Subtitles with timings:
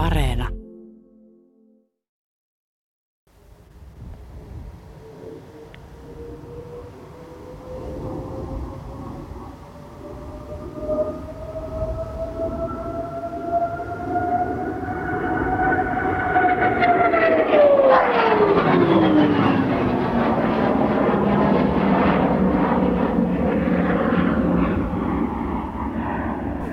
[0.00, 0.48] Areena.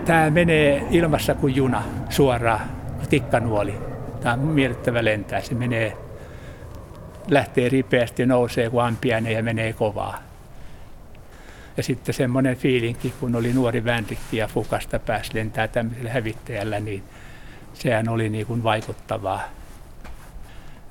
[0.06, 2.77] Tämä menee ilmassa kuin juna suoraan,
[3.10, 3.78] tikkanuoli.
[4.22, 5.42] Tämä on miellyttävä lentää.
[5.42, 5.98] Se menee,
[7.28, 10.20] lähtee ripeästi, nousee kuin ampiainen ja menee kovaa.
[11.78, 17.04] Ja sitten semmoinen fiilinki, kun oli nuori vänrikki ja Fukasta pääsi lentää tämmöisellä hävittäjällä, niin
[17.74, 19.44] sehän oli niin kuin vaikuttavaa.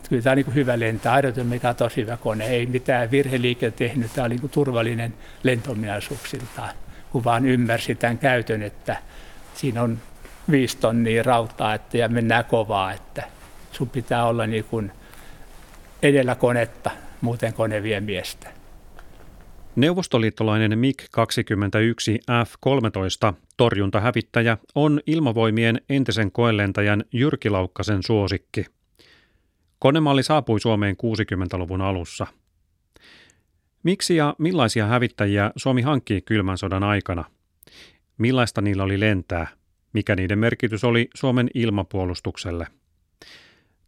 [0.08, 1.12] Kyllä tämä on niin hyvä lentää.
[1.12, 2.46] Aerodyn mikä on tosi hyvä kone.
[2.46, 4.12] Ei mitään virheliike tehnyt.
[4.14, 6.70] Tämä oli niin turvallinen lentominaisuuksiltaan
[7.16, 8.96] kun vaan ymmärsi tämän käytön, että
[9.54, 9.98] siinä on
[10.50, 13.22] viisi tonnia rautaa että, ja mennään kovaa, että
[13.72, 14.92] sun pitää olla niin kuin
[16.02, 18.48] edellä konetta, muuten kone vie miestä.
[19.76, 28.66] Neuvostoliittolainen MiG-21 F-13 torjuntahävittäjä on ilmavoimien entisen koelentäjän Jyrki Laukkasen suosikki.
[29.78, 32.26] Konemalli saapui Suomeen 60-luvun alussa–
[33.86, 37.24] Miksi ja millaisia hävittäjiä Suomi hankkii kylmän sodan aikana?
[38.18, 39.46] Millaista niillä oli lentää?
[39.96, 42.66] Mikä niiden merkitys oli Suomen ilmapuolustukselle?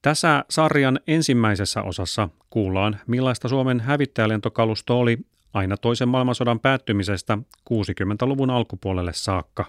[0.02, 5.18] Tässä sarjan ensimmäisessä osassa kuullaan, millaista Suomen hävittäjälentokalusto oli
[5.54, 7.38] aina toisen maailmansodan päättymisestä
[7.70, 9.64] 60-luvun alkupuolelle saakka.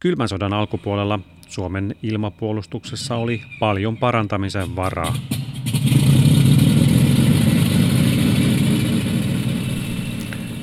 [0.00, 5.14] Kylmän sodan alkupuolella Suomen ilmapuolustuksessa oli paljon parantamisen varaa.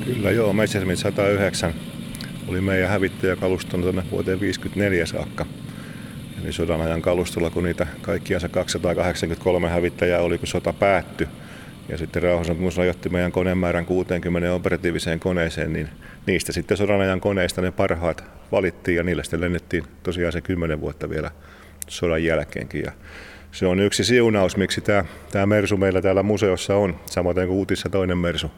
[0.04, 1.74] Kyllä joo, Messerschmitt 109
[2.48, 5.46] oli meidän hävittäjäkaluston tuonne vuoteen 54 saakka.
[6.42, 11.28] Eli sodan ajan kalustolla, kun niitä kaikkiansa 283 hävittäjää oli, kun sota päättyi.
[11.88, 15.88] Ja sitten rauhansopimus rajoitti meidän konemäärän 60 operatiiviseen koneeseen, niin
[16.26, 20.80] niistä sitten sodan ajan koneista ne parhaat valittiin ja niillä sitten lennettiin tosiaan se 10
[20.80, 21.30] vuotta vielä
[21.88, 22.82] sodan jälkeenkin.
[22.84, 22.92] Ja
[23.52, 27.88] se on yksi siunaus, miksi tämä, tämä Mersu meillä täällä museossa on, samoin kuin Uutissa
[27.88, 28.50] toinen Mersu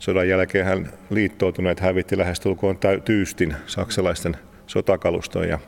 [0.00, 5.58] sodan jälkeen hän liittoutuneet hävitti lähestulkoon tyystin saksalaisten sotakaluston ja,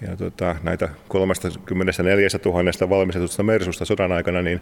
[0.00, 4.60] ja tota, näitä 34 000 valmistetusta Mersusta sodan aikana, niin,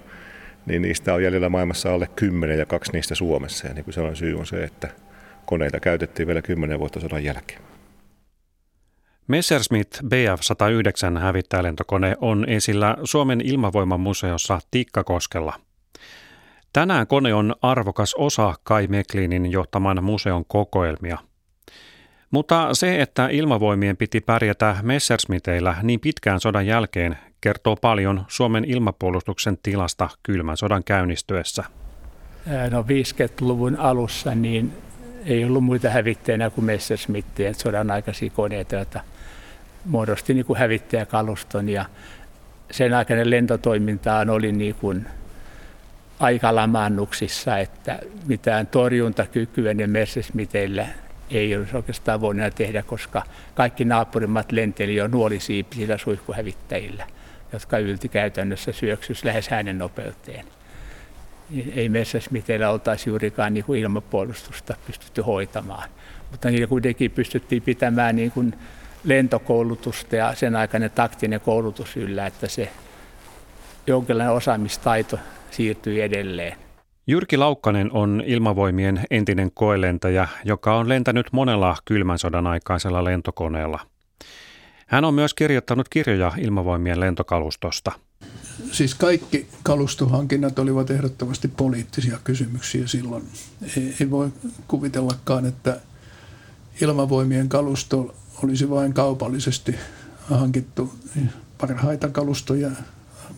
[0.67, 3.67] niin niistä on jäljellä maailmassa alle 10 ja kaksi niistä Suomessa.
[3.67, 4.89] Ja niin kuin sanoin, syy on se, että
[5.47, 7.61] koneita käytettiin vielä 10 vuotta sodan jälkeen.
[9.29, 15.53] Messerschmitt Bf-109 hävittäjälentokone on esillä Suomen ilmavoiman museossa Tikkakoskella–
[16.73, 21.19] Tänään kone on arvokas osa Kai Meklinin johtaman museon kokoelmia.
[22.31, 29.59] Mutta se, että ilmavoimien piti pärjätä Messerschmitteillä niin pitkään sodan jälkeen, kertoo paljon Suomen ilmapuolustuksen
[29.63, 31.65] tilasta kylmän sodan käynnistyessä.
[32.71, 34.73] No 50-luvun alussa niin
[35.27, 39.01] ei ollut muita hävittäjänä kuin Messerschmittien sodan aikaisia koneita, joita
[39.85, 41.85] muodosti niin kuin hävittäjäkaluston ja
[42.71, 45.07] sen aikainen lentotoiminta oli niin kuin
[46.21, 50.87] aika lamaannuksissa, että mitään torjuntakykyä ne Messerschmitteillä
[51.31, 53.23] ei olisi oikeastaan voinut tehdä, koska
[53.55, 57.07] kaikki naapurimat lenteli jo nuolisiipisillä suihkuhävittäjillä,
[57.53, 60.45] jotka ylti käytännössä syöksys lähes hänen nopeuteen.
[61.75, 65.89] Ei Messerschmitteillä oltaisi juurikaan niin kuin ilmapuolustusta pystytty hoitamaan,
[66.31, 68.55] mutta niillä kuitenkin pystyttiin pitämään niin kuin
[69.05, 72.69] lentokoulutusta ja sen aikainen taktinen koulutus yllä, että se
[73.87, 75.19] jonkinlainen osaamistaito
[75.51, 76.57] siirtyi edelleen.
[77.07, 83.81] Jyrki Laukkanen on ilmavoimien entinen koelentäjä, joka on lentänyt monella kylmän sodan aikaisella lentokoneella.
[84.87, 87.93] Hän on myös kirjoittanut kirjoja ilmavoimien lentokalustosta.
[88.73, 93.23] Siis kaikki kalustohankinnat olivat ehdottomasti poliittisia kysymyksiä silloin.
[93.77, 94.29] Ei, ei voi
[94.69, 95.81] kuvitellakaan, että
[96.81, 99.75] ilmavoimien kalusto olisi vain kaupallisesti
[100.31, 100.93] hankittu
[101.61, 102.71] parhaita kalustoja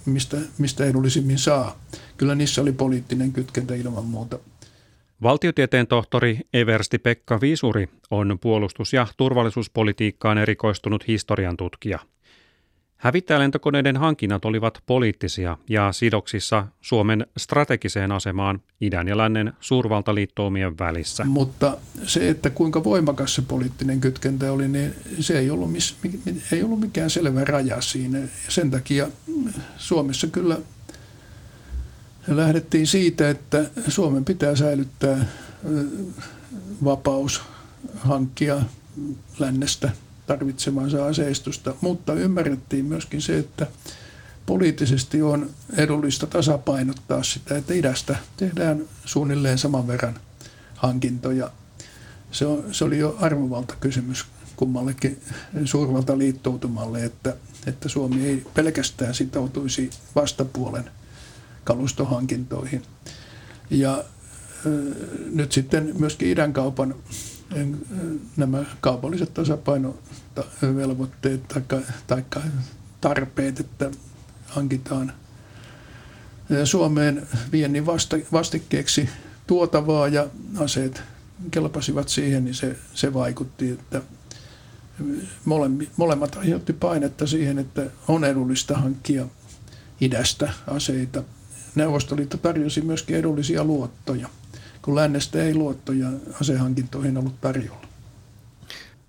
[0.06, 1.76] mistä, mistä edullisimmin saa.
[2.16, 4.38] Kyllä niissä oli poliittinen kytkentä ilman muuta.
[5.22, 11.98] Valtiotieteen tohtori Eversti Pekka Viisuri on puolustus- ja turvallisuuspolitiikkaan erikoistunut historian tutkija–
[13.00, 21.24] Hävittäjälentokoneiden hankinnat olivat poliittisia ja sidoksissa Suomen strategiseen asemaan idän ja lännen suurvaltaliittoumien välissä.
[21.24, 21.76] Mutta
[22.06, 25.96] se, että kuinka voimakas se poliittinen kytkentä oli, niin se ei ollut, mis,
[26.52, 28.18] ei ollut mikään selvä raja siinä.
[28.48, 29.08] Sen takia
[29.76, 30.58] Suomessa kyllä
[32.28, 35.26] lähdettiin siitä, että Suomen pitää säilyttää
[36.84, 37.42] vapaus
[37.96, 38.62] hankkia
[39.38, 39.90] lännestä
[40.30, 43.66] tarvitsemansa aseistusta, mutta ymmärrettiin myöskin se, että
[44.46, 50.20] poliittisesti on edullista tasapainottaa sitä, että idästä tehdään suunnilleen saman verran
[50.74, 51.50] hankintoja.
[52.32, 54.24] Se, on, se oli jo arvovalta kysymys
[54.56, 55.20] kummallekin
[55.64, 57.36] suurvalta liittoutumalle, että,
[57.66, 60.90] että Suomi ei pelkästään sitoutuisi vastapuolen
[61.64, 62.82] kalustohankintoihin.
[63.70, 64.04] Ja
[65.32, 66.52] nyt sitten myöskin idän
[67.50, 67.78] kaupan
[68.36, 71.48] nämä kaupalliset tasapainovelvoitteet
[72.06, 72.22] tai
[73.00, 73.90] tarpeet, että
[74.46, 75.12] hankitaan
[76.64, 77.86] Suomeen viennin
[78.32, 79.08] vastikkeeksi
[79.46, 80.26] tuotavaa ja
[80.58, 81.02] aseet
[81.50, 84.02] kelpasivat siihen, niin se, se vaikutti, että
[85.96, 89.26] molemmat aiheutti painetta siihen, että on edullista hankkia
[90.00, 91.22] idästä aseita.
[91.74, 94.28] Neuvostoliitto tarjosi myöskin edullisia luottoja,
[94.82, 96.08] kun lännestä ei luottoja
[96.40, 97.86] asehankintoihin ollut tarjolla.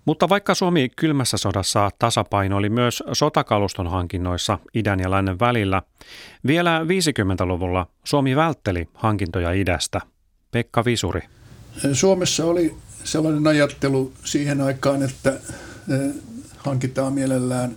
[0.05, 5.81] Mutta vaikka Suomi kylmässä sodassa tasapaino oli myös sotakaluston hankinnoissa idän ja lännen välillä,
[6.47, 10.01] vielä 50-luvulla Suomi vältteli hankintoja idästä.
[10.51, 11.21] Pekka Visuri.
[11.93, 15.39] Suomessa oli sellainen ajattelu siihen aikaan, että
[16.57, 17.75] hankitaan mielellään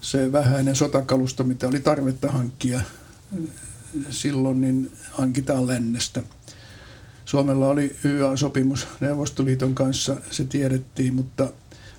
[0.00, 2.80] se vähäinen sotakalusto, mitä oli tarvetta hankkia
[4.10, 6.22] silloin, niin hankitaan lännestä.
[7.30, 11.52] Suomella oli YA-sopimus Neuvostoliiton kanssa, se tiedettiin, mutta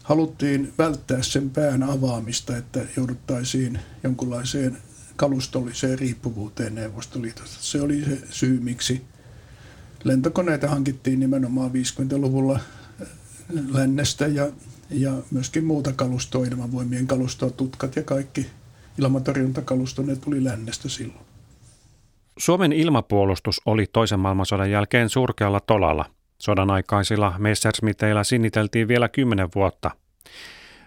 [0.03, 4.77] haluttiin välttää sen pään avaamista, että jouduttaisiin jonkunlaiseen
[5.15, 7.57] kalustolliseen riippuvuuteen Neuvostoliitosta.
[7.59, 9.01] Se oli se syy, miksi
[10.03, 12.59] lentokoneita hankittiin nimenomaan 50-luvulla
[13.67, 14.51] lännestä ja,
[14.89, 18.47] ja myöskin muuta kalustoa, ilmavoimien kalustoa, tutkat ja kaikki
[18.97, 21.30] ilmatorjuntakalusto, ne tuli lännestä silloin.
[22.37, 26.05] Suomen ilmapuolustus oli toisen maailmansodan jälkeen surkealla tolalla.
[26.37, 29.91] Sodan aikaisilla Messerschmitteillä sinniteltiin vielä kymmenen vuotta.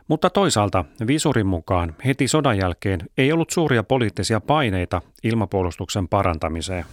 [0.09, 6.85] Mutta toisaalta Visurin mukaan heti sodan jälkeen ei ollut suuria poliittisia paineita ilmapuolustuksen parantamiseen.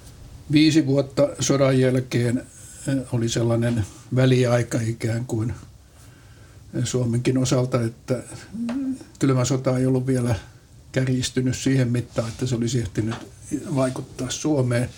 [0.51, 5.53] Viisi vuotta sodan jälkeen eh, oli sellainen väliaika ikään kuin
[6.83, 8.23] Suomenkin osalta, että
[9.19, 10.35] kylmä sota ei ollut vielä
[10.91, 13.15] kärjistynyt siihen mittaan, että se olisi ehtinyt
[13.75, 14.89] vaikuttaa Suomeen.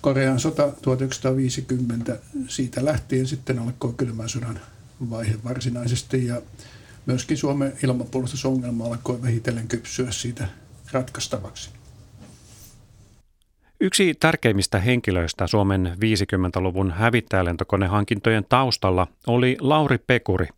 [0.00, 2.18] Korean sota 1950,
[2.48, 4.60] siitä lähtien sitten alkoi kylmän sodan
[5.10, 6.42] vaihe varsinaisesti ja
[7.06, 10.48] myöskin Suomen ilmapuolustusongelma alkoi vähitellen kypsyä siitä
[10.92, 11.70] ratkaistavaksi.
[13.80, 20.48] Yksi tärkeimmistä henkilöistä Suomen 50-luvun hävittäjälentokonehankintojen taustalla oli Lauri Pekuri,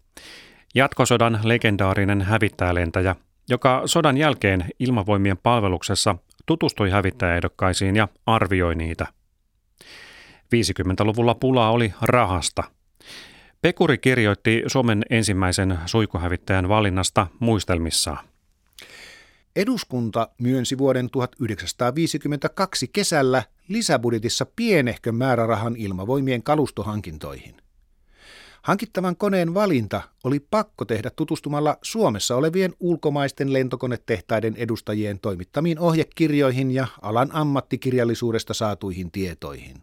[0.74, 3.16] jatkosodan legendaarinen hävittäjälentäjä,
[3.48, 6.16] joka sodan jälkeen ilmavoimien palveluksessa
[6.46, 9.06] tutustui hävittäjäehdokkaisiin ja arvioi niitä.
[10.56, 12.62] 50-luvulla pulaa oli rahasta.
[13.62, 18.24] Pekuri kirjoitti Suomen ensimmäisen suikuhävittäjän valinnasta muistelmissaan.
[19.56, 27.61] Eduskunta myönsi vuoden 1952 kesällä lisäbudjetissa pienehkön määrärahan ilmavoimien kalustohankintoihin.
[28.62, 36.86] Hankittavan koneen valinta oli pakko tehdä tutustumalla Suomessa olevien ulkomaisten lentokonetehtaiden edustajien toimittamiin ohjekirjoihin ja
[37.02, 39.82] alan ammattikirjallisuudesta saatuihin tietoihin.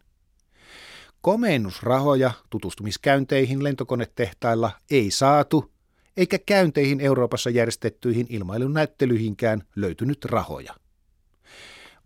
[1.21, 5.71] Komennusrahoja tutustumiskäynteihin lentokonetehtailla ei saatu,
[6.17, 10.75] eikä käynteihin Euroopassa järjestettyihin ilmailunäyttelyihinkään löytynyt rahoja.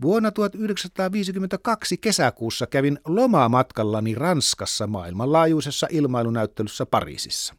[0.01, 7.55] Vuonna 1952 kesäkuussa kävin lomamatkallani Ranskassa maailmanlaajuisessa ilmailunäyttelyssä Pariisissa.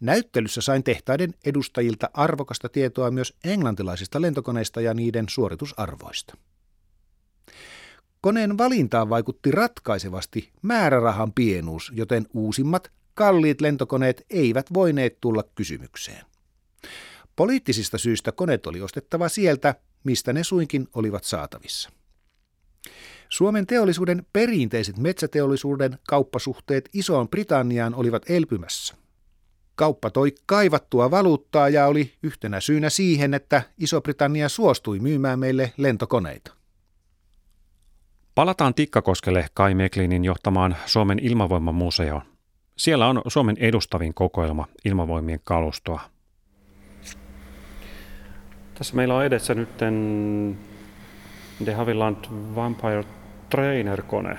[0.00, 6.36] Näyttelyssä sain tehtaiden edustajilta arvokasta tietoa myös englantilaisista lentokoneista ja niiden suoritusarvoista.
[8.20, 16.24] Koneen valintaan vaikutti ratkaisevasti määrärahan pienuus, joten uusimmat, kalliit lentokoneet eivät voineet tulla kysymykseen.
[17.36, 19.74] Poliittisista syistä koneet oli ostettava sieltä,
[20.04, 21.90] mistä ne suinkin olivat saatavissa.
[23.28, 28.94] Suomen teollisuuden perinteiset metsäteollisuuden kauppasuhteet Isoon Britanniaan olivat elpymässä.
[29.74, 36.54] Kauppa toi kaivattua valuuttaa ja oli yhtenä syynä siihen, että Iso-Britannia suostui myymään meille lentokoneita.
[38.34, 42.22] Palataan Tikkakoskelle Kai Meklinin johtamaan Suomen ilmavoimamuseoon.
[42.76, 46.00] Siellä on Suomen edustavin kokoelma ilmavoimien kalustoa.
[48.78, 49.68] Tässä meillä on edessä nyt
[51.66, 52.16] De Havilland
[52.54, 53.04] Vampire
[53.50, 54.38] Trainer-kone.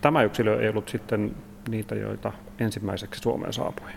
[0.00, 1.34] Tämä yksilö ei ollut sitten
[1.68, 3.88] niitä, joita ensimmäiseksi Suomeen saapui.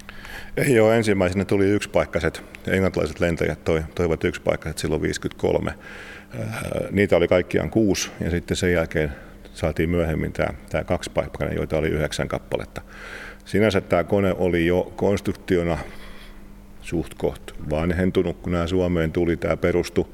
[0.58, 2.44] Ei ole ensimmäisenä tuli yksipaikkaiset.
[2.68, 5.72] Englantilaiset lentäjät toi, toivat yksipaikkaiset silloin 53.
[5.72, 5.78] Äh,
[6.92, 9.12] niitä oli kaikkiaan kuusi ja sitten sen jälkeen
[9.54, 12.82] saatiin myöhemmin tämä, tämä kaksipaikkainen, joita oli yhdeksän kappaletta.
[13.46, 15.78] Sinänsä tämä kone oli jo konstruktiona
[16.84, 19.38] suht koht vanhentunut, kun nämä Suomeen tuli.
[19.38, 20.06] Tämä perustui,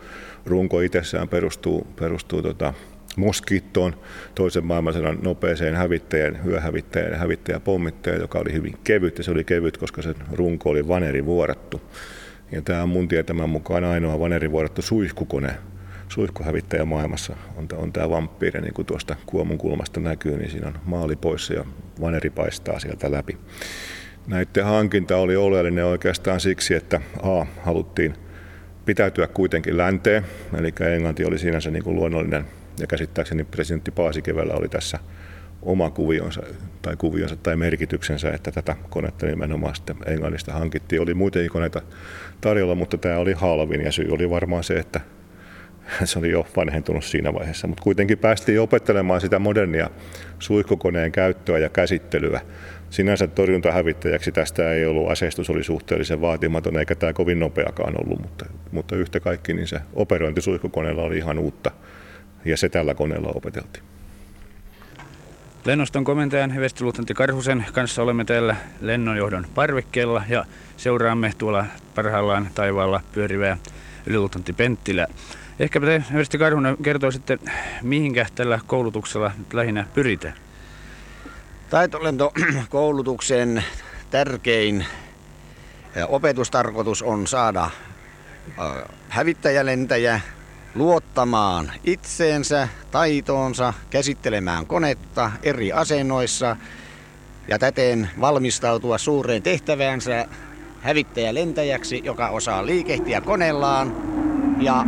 [0.45, 2.73] runko itsessään perustuu, perustuu tota,
[3.15, 3.95] Moskittoon,
[4.35, 10.01] toisen maailmansodan nopeeseen hävittäjän, hyöhävittäjän hävittäjäpommittaja, joka oli hyvin kevyt, ja se oli kevyt, koska
[10.01, 11.81] se runko oli vanerivuorattu.
[12.51, 15.55] Ja tämä on mun tietämän mukaan ainoa vanerivuorattu suihkukone,
[16.09, 20.79] suihkuhävittäjä maailmassa on, on tämä vamppiiri, niin kuin tuosta kuomun kulmasta näkyy, niin siinä on
[20.85, 21.65] maali poissa ja
[22.01, 23.37] vaneri paistaa sieltä läpi.
[24.29, 28.13] Näiden hankinta oli oleellinen oikeastaan siksi, että A, haluttiin
[28.85, 30.25] pitäytyä kuitenkin länteen,
[30.57, 32.45] eli Englanti oli siinä se niin kuin luonnollinen,
[32.79, 34.99] ja käsittääkseni presidentti Paasikevellä oli tässä
[35.61, 36.41] oma kuvionsa
[36.81, 41.01] tai kuvionsa tai merkityksensä, että tätä konetta nimenomaan sitten Englannista hankittiin.
[41.01, 41.81] Oli muitakin koneita
[42.41, 45.01] tarjolla, mutta tämä oli halvin ja syy oli varmaan se, että
[46.03, 49.89] se oli jo vanhentunut siinä vaiheessa, mutta kuitenkin päästiin opettelemaan sitä modernia
[50.39, 52.41] suihkukoneen käyttöä ja käsittelyä.
[52.89, 58.45] Sinänsä torjuntahävittäjäksi tästä ei ollut, aseistus oli suhteellisen vaatimaton eikä tämä kovin nopeakaan ollut, mutta,
[58.71, 61.71] mutta yhtä kaikki niin se operointi suihkukoneella oli ihan uutta
[62.45, 63.83] ja se tällä koneella opeteltiin.
[65.65, 70.45] Lennoston komentajan Vestiluutantti Karhusen kanssa olemme täällä lennonjohdon parvekkeella ja
[70.77, 71.65] seuraamme tuolla
[71.95, 73.57] parhaillaan taivaalla pyörivää
[74.05, 75.07] yliluutantti Penttilä.
[75.59, 77.39] Ehkä te, Versti Karhunen, kertoisitte,
[77.81, 80.33] mihinkä tällä koulutuksella lähinnä pyritään?
[81.69, 83.63] Taitolentokoulutuksen
[84.11, 84.85] tärkein
[86.07, 87.69] opetustarkoitus on saada
[89.09, 90.19] hävittäjälentäjä
[90.75, 96.57] luottamaan itseensä, taitoonsa, käsittelemään konetta eri asennoissa
[97.47, 100.25] ja täten valmistautua suureen tehtäväänsä
[100.81, 103.93] hävittäjälentäjäksi, joka osaa liikehtiä koneellaan
[104.59, 104.85] ja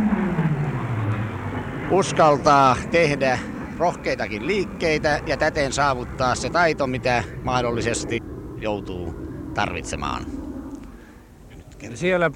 [1.90, 3.38] uskaltaa tehdä
[3.82, 8.18] rohkeitakin liikkeitä ja täten saavuttaa se taito, mitä mahdollisesti
[8.60, 9.14] joutuu
[9.54, 10.26] tarvitsemaan.
[11.94, 12.30] Siellä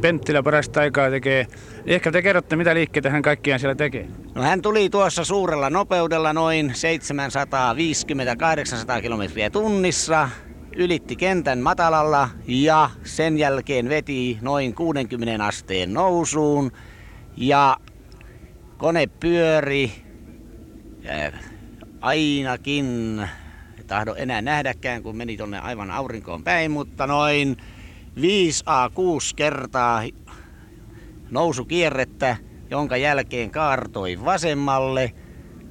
[0.00, 1.46] Penttilä parasta aikaa tekee.
[1.86, 4.08] Ehkä te kerrotte, mitä liikkeitä hän kaikkiaan siellä tekee.
[4.34, 6.72] No hän tuli tuossa suurella nopeudella noin
[8.98, 10.28] 750-800 kilometriä tunnissa,
[10.76, 16.72] ylitti kentän matalalla ja sen jälkeen veti noin 60 asteen nousuun
[17.36, 17.76] ja
[18.78, 20.09] kone pyöri
[22.00, 23.20] ainakin,
[23.86, 27.56] tahdo enää nähdäkään kun meni tonne aivan aurinkoon päin, mutta noin
[28.16, 30.02] 5A6 kertaa
[31.30, 32.36] nousukierrettä,
[32.70, 35.12] jonka jälkeen kaartoi vasemmalle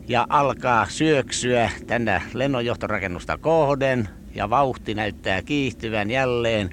[0.07, 6.69] ja alkaa syöksyä tänne lennonjohtorakennusta kohden ja vauhti näyttää kiihtyvän jälleen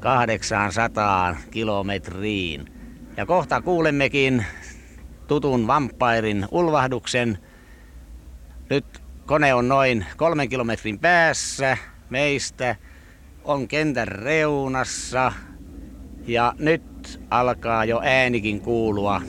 [0.00, 2.64] 800 kilometriin.
[3.16, 4.44] Ja kohta kuulemmekin
[5.26, 7.38] tutun vampairin ulvahduksen.
[8.70, 8.84] Nyt
[9.26, 11.76] kone on noin kolmen kilometrin päässä
[12.10, 12.76] meistä
[13.44, 15.32] on kentän reunassa
[16.26, 19.22] ja nyt alkaa jo äänikin kuulua.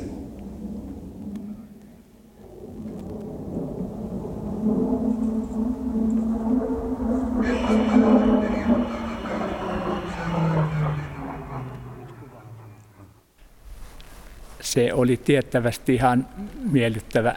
[14.61, 16.27] Se oli tiettävästi ihan
[16.71, 17.35] miellyttävä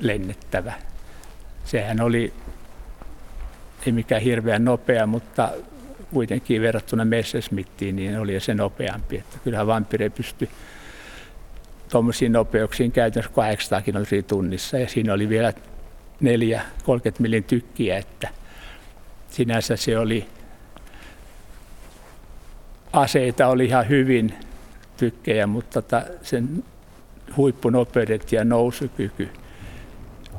[0.00, 0.72] lennettävä.
[1.66, 2.32] Sehän oli
[3.86, 5.52] ei mikään hirveän nopea, mutta
[6.12, 9.16] kuitenkin verrattuna Messerschmittiin, niin oli se nopeampi.
[9.16, 10.48] Että kyllähän Vampire pystyi
[11.88, 15.52] tuommoisiin nopeuksiin käytännössä 800 kilometriä tunnissa ja siinä oli vielä
[16.20, 18.28] neljä 30 millin tykkiä, että
[19.30, 20.26] sinänsä se oli,
[22.92, 24.34] aseita oli ihan hyvin
[24.96, 25.82] tykkejä, mutta
[26.22, 26.64] sen
[27.36, 29.28] huippunopeudet ja nousukyky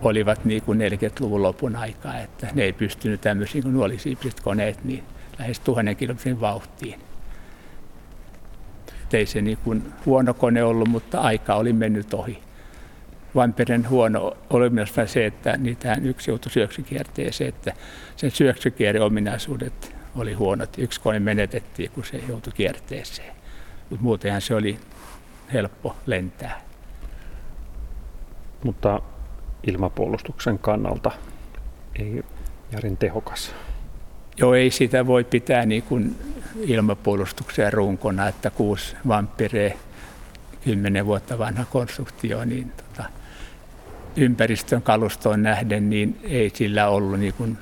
[0.01, 5.03] olivat niin kuin 40-luvun lopun aikaa, että ne ei pystynyt tämmöisiin kuin nuolisiipiset koneet niin
[5.39, 6.99] lähes tuhannen kilometrin vauhtiin.
[9.13, 12.39] ei se niin kuin huono kone ollut, mutta aika oli mennyt ohi.
[13.35, 17.73] Vamperen huono oli myös se, että niitähän yksi joutui syöksykierteeseen, että
[18.15, 20.77] sen syöksykierreominaisuudet oli huonot.
[20.77, 23.33] Yksi kone menetettiin, kun se joutui kierteeseen.
[23.89, 24.79] Mutta muutenhan se oli
[25.53, 26.61] helppo lentää.
[28.63, 29.01] Mutta
[29.63, 31.11] ilmapuolustuksen kannalta
[31.99, 32.23] ei
[32.71, 33.51] järin tehokas.
[34.37, 36.15] Joo, ei sitä voi pitää niin kuin
[36.61, 39.77] ilmapuolustuksen runkona, että kuusi vampiree,
[40.63, 43.09] kymmenen vuotta vanha konstruktio, niin tota,
[44.15, 47.57] ympäristön kalustoon nähden niin ei sillä ollut niin kuin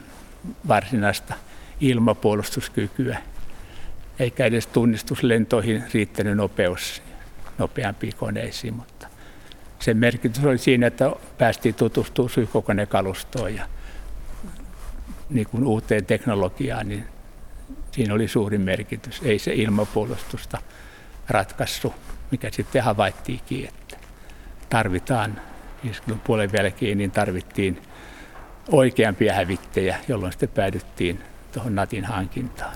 [0.67, 1.33] varsinaista
[1.81, 3.17] ilmapuolustuskykyä,
[4.19, 7.01] eikä edes tunnistuslentoihin riittänyt nopeus
[7.57, 9.07] nopeampiin koneisiin, mutta
[9.79, 13.67] sen merkitys oli siinä, että päästiin tutustumaan syykokonekalustoon ja
[15.29, 17.05] niin kuin uuteen teknologiaan, niin
[17.95, 19.21] Siinä oli suuri merkitys.
[19.23, 20.57] Ei se ilmapuolustusta
[21.29, 21.93] ratkaisu,
[22.31, 23.97] mikä sitten havaittiinkin, että
[24.69, 25.41] tarvitaan
[25.83, 27.81] 50 puolen jälkeen, niin tarvittiin
[28.71, 31.19] oikeampia hävittejä, jolloin sitten päädyttiin
[31.53, 32.75] tuohon Natin hankintaan.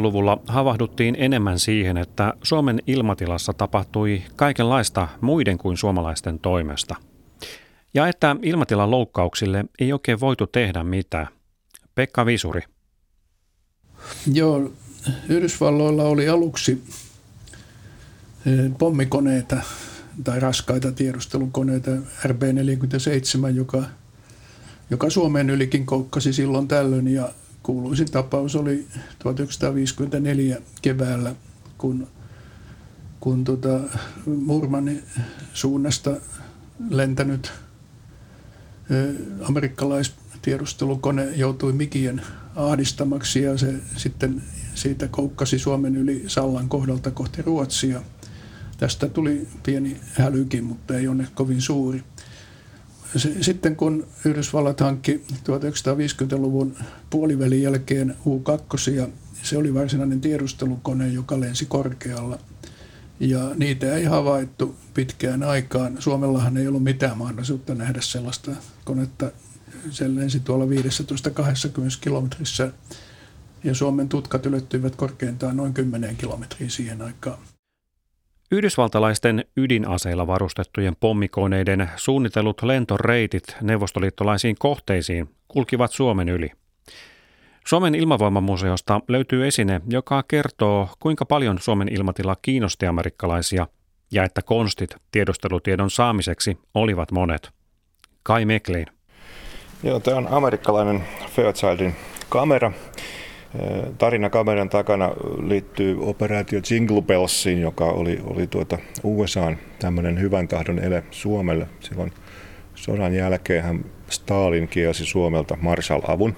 [0.00, 6.94] Luvulla havahduttiin enemmän siihen, että Suomen ilmatilassa tapahtui kaikenlaista muiden kuin suomalaisten toimesta.
[7.94, 11.28] Ja että ilmatilan loukkauksille ei oikein voitu tehdä mitään.
[11.94, 12.60] Pekka Visuri.
[14.32, 14.72] Joo,
[15.28, 16.82] Yhdysvalloilla oli aluksi
[18.46, 19.56] eh, pommikoneita
[20.24, 21.90] tai raskaita tiedustelukoneita
[22.24, 23.82] RB-47, joka,
[24.90, 27.28] joka Suomen ylikin koukkasi silloin tällöin ja
[27.62, 28.86] kuuluisin tapaus oli
[29.18, 31.34] 1954 keväällä,
[31.78, 32.08] kun,
[33.20, 33.80] kun tota
[34.26, 35.02] Murmanin
[35.54, 36.10] suunnasta
[36.90, 37.52] lentänyt
[39.42, 42.22] amerikkalaistiedustelukone joutui mikien
[42.56, 44.42] ahdistamaksi ja se sitten
[44.74, 48.02] siitä koukkasi Suomen yli Sallan kohdalta kohti Ruotsia.
[48.76, 52.04] Tästä tuli pieni hälykin, mutta ei ole kovin suuri.
[53.40, 56.76] Sitten kun Yhdysvallat hankki 1950-luvun
[57.10, 59.08] puolivälin jälkeen U-2, ja
[59.42, 62.38] se oli varsinainen tiedustelukone, joka lensi korkealla.
[63.20, 65.96] Ja niitä ei havaittu pitkään aikaan.
[65.98, 68.50] Suomellahan ei ollut mitään mahdollisuutta nähdä sellaista
[68.84, 69.30] konetta
[69.90, 70.68] se lensi tuolla 15-20
[72.00, 72.72] kilometrissä
[73.64, 77.38] ja Suomen tutkat ylettyivät korkeintaan noin 10 kilometriä siihen aikaan.
[78.52, 86.50] Yhdysvaltalaisten ydinaseilla varustettujen pommikoneiden suunnitellut lentoreitit neuvostoliittolaisiin kohteisiin kulkivat Suomen yli.
[87.66, 93.66] Suomen ilmavoimamuseosta löytyy esine, joka kertoo, kuinka paljon Suomen ilmatila kiinnosti amerikkalaisia
[94.12, 97.50] ja että konstit tiedustelutiedon saamiseksi olivat monet.
[98.22, 98.86] Kai Meklin.
[99.82, 101.94] Joo, tämä on amerikkalainen Fairchildin
[102.28, 102.72] kamera.
[103.98, 105.10] Tarina kameran takana
[105.42, 111.66] liittyy operaatio Jingle Bellsiin, joka oli, oli tuota USAn tämmöinen hyvän tahdon ele Suomelle.
[111.80, 112.12] Silloin
[112.74, 116.36] sodan jälkeen Stalin kielsi Suomelta Marshall-avun.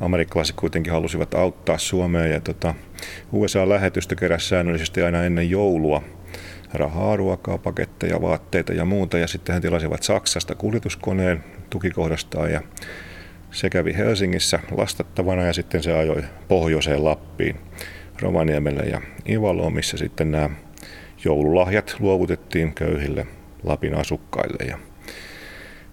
[0.00, 2.74] Amerikkalaiset kuitenkin halusivat auttaa Suomea ja tota,
[3.32, 6.02] USA-lähetystä keräsi säännöllisesti aina ennen joulua
[6.74, 9.18] rahaa, ruokaa, paketteja, vaatteita ja muuta.
[9.18, 12.62] Ja sitten he tilasivat Saksasta kuljetuskoneen, tukikohdastaan ja
[13.50, 17.56] se kävi Helsingissä lastattavana ja sitten se ajoi pohjoiseen Lappiin,
[18.22, 20.50] Rovaniemelle ja Ivaloon, missä sitten nämä
[21.24, 23.26] joululahjat luovutettiin köyhille
[23.62, 24.64] Lapin asukkaille.
[24.64, 24.78] Ja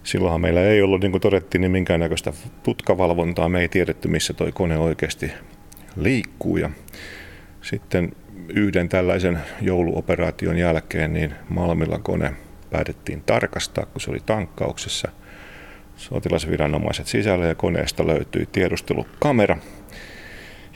[0.03, 3.49] silloinhan meillä ei ollut, niin kuin todettiin, niin minkäännäköistä tutkavalvontaa.
[3.49, 5.31] Me ei tiedetty, missä tuo kone oikeasti
[5.95, 6.57] liikkuu.
[6.57, 6.69] Ja
[7.61, 8.11] sitten
[8.49, 12.33] yhden tällaisen jouluoperaation jälkeen niin Malmilla kone
[12.69, 15.11] päätettiin tarkastaa, kun se oli tankkauksessa–
[15.97, 19.57] sotilasviranomaiset sisällä ja koneesta löytyi tiedustelukamera.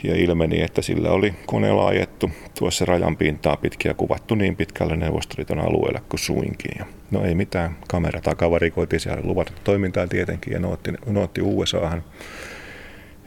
[0.04, 4.96] Ja ilmeni, että sillä oli kone laajettu tuossa rajan pintaa pitkin ja kuvattu niin pitkälle
[4.96, 6.72] Neuvostoliiton alueelle kuin suinkin.
[6.80, 12.04] Ja no ei mitään, kamera takavarikoitiin siellä luvattu toimintaa tietenkin ja nootti, nootti USAhan.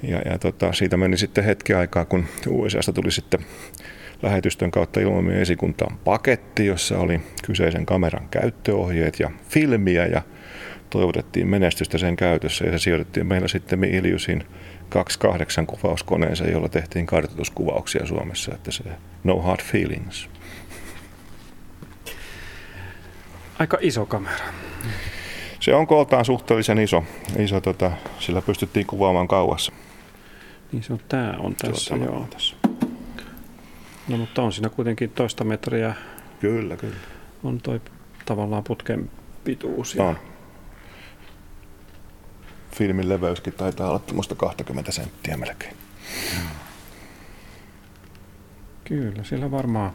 [0.03, 3.41] Ja, ja tota, siitä meni sitten hetki aikaa, kun USAsta tuli sitten
[4.23, 10.23] lähetystön kautta ilmoimien esikuntaan paketti, jossa oli kyseisen kameran käyttöohjeet ja filmiä ja
[10.91, 14.45] toivotettiin menestystä sen käytössä ja se sijoitettiin meillä sitten Iliusin
[14.89, 18.85] 28 kuvauskoneeseen, jolla tehtiin kartoituskuvauksia Suomessa, että se
[19.25, 20.29] no hard feelings.
[23.59, 24.45] Aika iso kamera.
[25.61, 27.05] Se on kooltaan suhteellisen iso.
[27.39, 29.73] iso tota, sillä pystyttiin kuvaamaan kauas.
[30.73, 32.27] Niin se on, tää on tässä, Tuota, joo.
[32.31, 32.57] Tässä.
[34.09, 35.95] No mutta on siinä kuitenkin toista metriä.
[36.41, 36.97] Kyllä, kyllä.
[37.45, 37.81] On toi
[38.25, 39.11] tavallaan putken
[39.45, 39.95] pituus.
[39.95, 40.05] Ja...
[40.05, 40.19] On
[42.75, 45.77] filmin leveyskin taitaa olla tuommoista 20 senttiä melkein.
[48.85, 49.93] Kyllä, siellä varmaan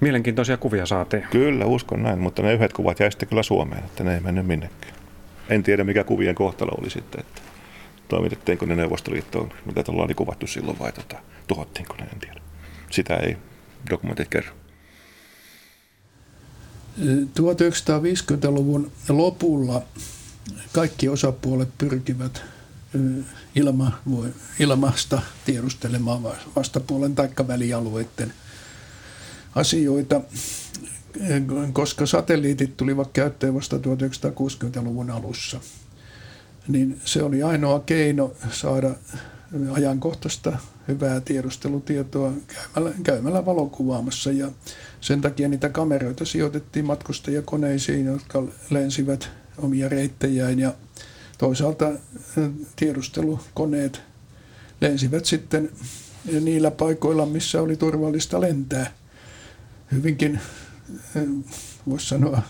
[0.00, 1.22] mielenkiintoisia kuvia saatiin.
[1.30, 4.46] Kyllä, uskon näin, mutta ne yhdet kuvat jäi sitten kyllä Suomeen, että ne ei mennyt
[4.46, 4.94] minnekään.
[5.48, 7.42] En tiedä, mikä kuvien kohtalo oli sitten, että
[8.08, 12.40] toimitettiinko ne Neuvostoliittoon, mitä tuolla oli kuvattu silloin vai tota, tuhottiinko ne, en tiedä.
[12.90, 13.36] Sitä ei
[13.90, 14.54] dokumentit kerro.
[17.40, 19.82] 1950-luvun lopulla
[20.72, 22.42] kaikki osapuolet pyrkivät
[23.54, 23.98] ilma,
[24.58, 26.22] ilmasta tiedustelemaan
[26.56, 28.32] vastapuolen tai välialueiden
[29.54, 30.20] asioita,
[31.72, 35.60] koska satelliitit tulivat käyttöön vasta 1960-luvun alussa.
[36.68, 38.90] Niin se oli ainoa keino saada
[39.72, 44.50] ajankohtaista hyvää tiedustelutietoa käymällä, käymällä valokuvaamassa ja
[45.00, 50.74] sen takia niitä kameroita sijoitettiin matkustajakoneisiin, jotka lensivät omia reittejään ja
[51.38, 51.92] toisaalta
[52.76, 54.02] tiedustelukoneet
[54.80, 55.70] lensivät sitten
[56.40, 58.92] niillä paikoilla, missä oli turvallista lentää.
[59.92, 60.40] Hyvinkin,
[61.88, 62.42] voisi sanoa,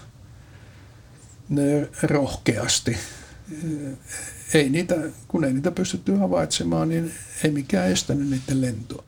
[2.03, 2.97] rohkeasti.
[4.55, 4.95] Ei niitä,
[5.29, 7.13] kun ei niitä pystytty havaitsemaan, niin
[7.45, 9.05] ei mikään estänyt niiden lentoa.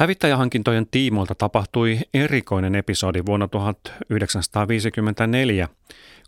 [0.00, 5.68] Hävittäjähankintojen tiimoilta tapahtui erikoinen episodi vuonna 1954,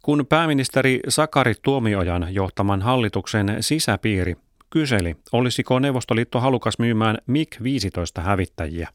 [0.02, 4.37] kun pääministeri Sakari Tuomiojan johtaman hallituksen sisäpiiri
[4.70, 8.88] kyseli, olisiko Neuvostoliitto halukas myymään MiG-15 hävittäjiä.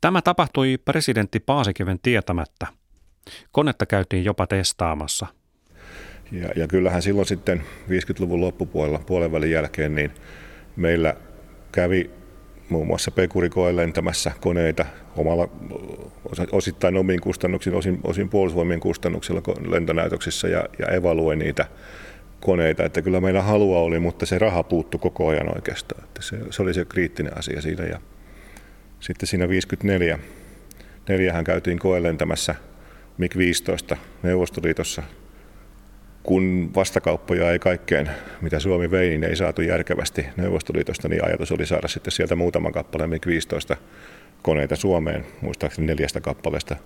[0.00, 2.66] Tämä tapahtui presidentti Paasikiven tietämättä.
[3.52, 5.26] Konetta käytiin jopa testaamassa.
[6.32, 10.10] Ja, ja kyllähän silloin sitten 50-luvun loppupuolella, puolen välin jälkeen, niin
[10.76, 11.16] meillä
[11.72, 12.17] kävi
[12.68, 15.48] muun muassa Pekurikoen lentämässä koneita omalla,
[16.52, 21.66] osittain omiin kustannuksiin, osin, osin puolustusvoimien kustannuksilla lentonäytöksissä ja, ja evaluoi niitä
[22.40, 22.84] koneita.
[22.84, 26.04] Että kyllä meillä halua oli, mutta se raha puuttu koko ajan oikeastaan.
[26.04, 27.84] Että se, se oli se kriittinen asia siinä.
[27.84, 28.00] Ja
[29.00, 30.18] sitten siinä 54
[31.08, 32.54] neljähän käytiin koelentämässä
[33.18, 35.02] MiG-15 Neuvostoliitossa
[36.28, 38.10] kun vastakauppoja ei kaikkeen,
[38.40, 42.72] mitä Suomi vei, niin ei saatu järkevästi Neuvostoliitosta, niin ajatus oli saada sitten sieltä muutaman
[42.72, 43.76] kappaleen MiG-15
[44.42, 45.24] koneita Suomeen.
[45.40, 46.76] Muistaakseni neljästä kappaleesta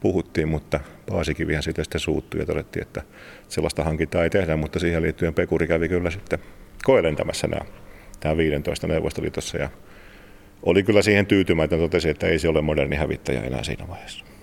[0.00, 0.80] puhuttiin, mutta
[1.10, 3.02] Paasikivihän siitä sitten suuttui ja todettiin, että
[3.48, 6.38] sellaista hankintaa ei tehdä, mutta siihen liittyen Pekuri kävi kyllä sitten
[6.84, 7.64] koelentämässä nämä,
[8.20, 9.68] tämä 15 Neuvostoliitossa ja
[10.62, 14.33] oli kyllä siihen tyytymätön, totesi, että ei se ole moderni hävittäjä enää siinä vaiheessa.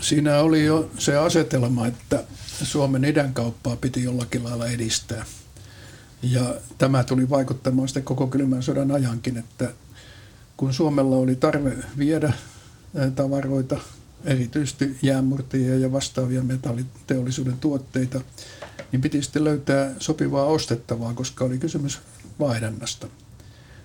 [0.00, 2.24] Siinä oli jo se asetelma, että
[2.62, 5.24] Suomen idänkauppaa piti jollakin lailla edistää.
[6.22, 9.72] Ja tämä tuli vaikuttamaan sitten koko kylmän sodan ajankin, että
[10.56, 12.32] kun Suomella oli tarve viedä
[13.14, 13.80] tavaroita,
[14.24, 18.20] erityisesti jäänmurtajia ja vastaavia metalliteollisuuden tuotteita,
[18.92, 21.98] niin piti sitten löytää sopivaa ostettavaa, koska oli kysymys
[22.38, 23.06] vaihdannasta.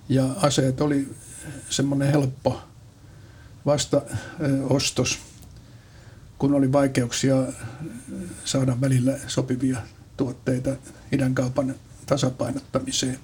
[0.10, 1.16] Ja aseet oli
[1.70, 2.62] semmoinen helppo
[3.66, 5.20] vastaostos
[6.42, 7.36] kun oli vaikeuksia
[8.46, 9.78] saada välillä sopivia
[10.18, 10.76] tuotteita
[11.12, 11.76] idän kaupan
[12.06, 13.20] tasapainottamiseen.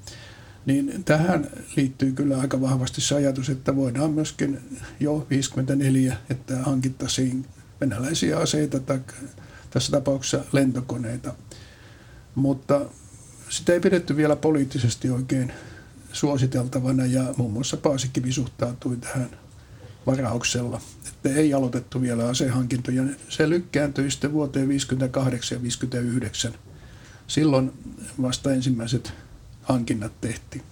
[0.65, 7.45] Niin tähän liittyy kyllä aika vahvasti se ajatus, että voidaan myöskin jo 54, että hankittaisiin
[7.81, 8.99] venäläisiä aseita tai
[9.69, 11.33] tässä tapauksessa lentokoneita.
[12.35, 12.85] Mutta
[13.49, 15.53] sitä ei pidetty vielä poliittisesti oikein
[16.13, 19.29] suositeltavana ja muun muassa Paasikivi suhtautui tähän
[20.07, 23.03] varauksella, että ei aloitettu vielä asehankintoja.
[23.29, 26.53] Se lykkääntyi sitten vuoteen 58 ja 59.
[27.27, 27.71] Silloin
[28.21, 29.13] vasta ensimmäiset
[29.61, 30.63] hankinnat tehtiin.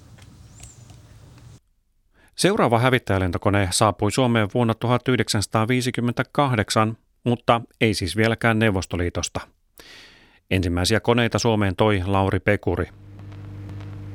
[2.35, 9.39] Seuraava hävittäjälentokone saapui Suomeen vuonna 1958, mutta ei siis vieläkään Neuvostoliitosta.
[10.51, 12.85] Ensimmäisiä koneita Suomeen toi Lauri Pekuri.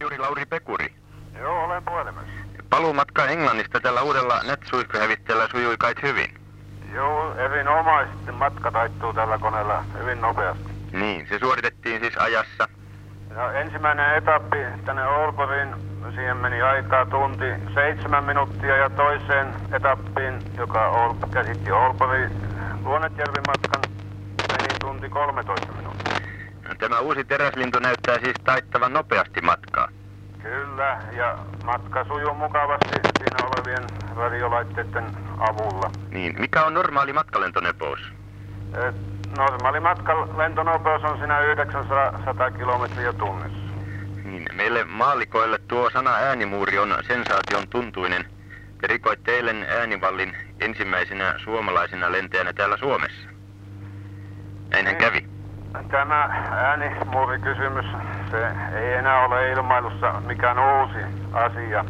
[0.00, 0.92] Juuri Lauri Pekuri.
[1.38, 2.49] Joo, olen puhelimessa.
[2.70, 6.34] Paluumatka Englannista tällä uudella netsuihkuhävitteellä sujui kai hyvin.
[6.94, 10.70] Joo, erinomaisesti matka taittuu tällä koneella hyvin nopeasti.
[10.92, 12.68] Niin, se suoritettiin siis ajassa.
[13.36, 15.74] Ja ensimmäinen etappi tänne Olboriin,
[16.14, 22.28] siihen meni aikaa tunti seitsemän minuuttia ja toiseen etappiin, joka Olp, käsitti Olbori
[22.84, 23.82] Luonnetjärvi matkan,
[24.52, 26.14] meni tunti 13 minuuttia.
[26.78, 29.88] Tämä uusi teräslintu näyttää siis taittavan nopeasti matkaa.
[30.42, 35.04] Kyllä, ja matka sujuu mukavasti siinä olevien radiolaitteiden
[35.38, 35.90] avulla.
[36.10, 38.00] Niin, mikä on normaali matkalentonopeus?
[39.36, 43.70] normaali matkalentonopeus on siinä 900 kilometriä tunnissa.
[44.24, 48.24] Niin, meille maalikoille tuo sana äänimuuri on sensaation tuntuinen.
[48.80, 53.28] Te rikoitte eilen äänivallin ensimmäisenä suomalaisena lentäjänä täällä Suomessa.
[54.70, 55.04] Näinhän niin.
[55.04, 55.28] kävi.
[55.90, 57.86] Tämä äänimuurikysymys,
[58.30, 58.46] se
[58.78, 60.98] ei enää ole ilmailussa mikään uusi
[61.32, 61.84] asia.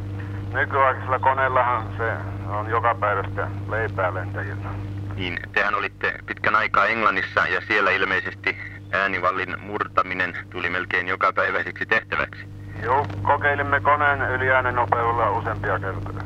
[0.53, 2.13] Nykyaikaisella koneellahan se
[2.49, 4.69] on joka päivästä leipää lentäjillä.
[5.17, 8.57] Niin, tehän olitte pitkän aikaa Englannissa ja siellä ilmeisesti
[8.93, 12.49] äänivallin murtaminen tuli melkein joka päiväiseksi tehtäväksi.
[12.83, 16.23] Joo, kokeilimme koneen yliäänen nopeudella useampia kertoja.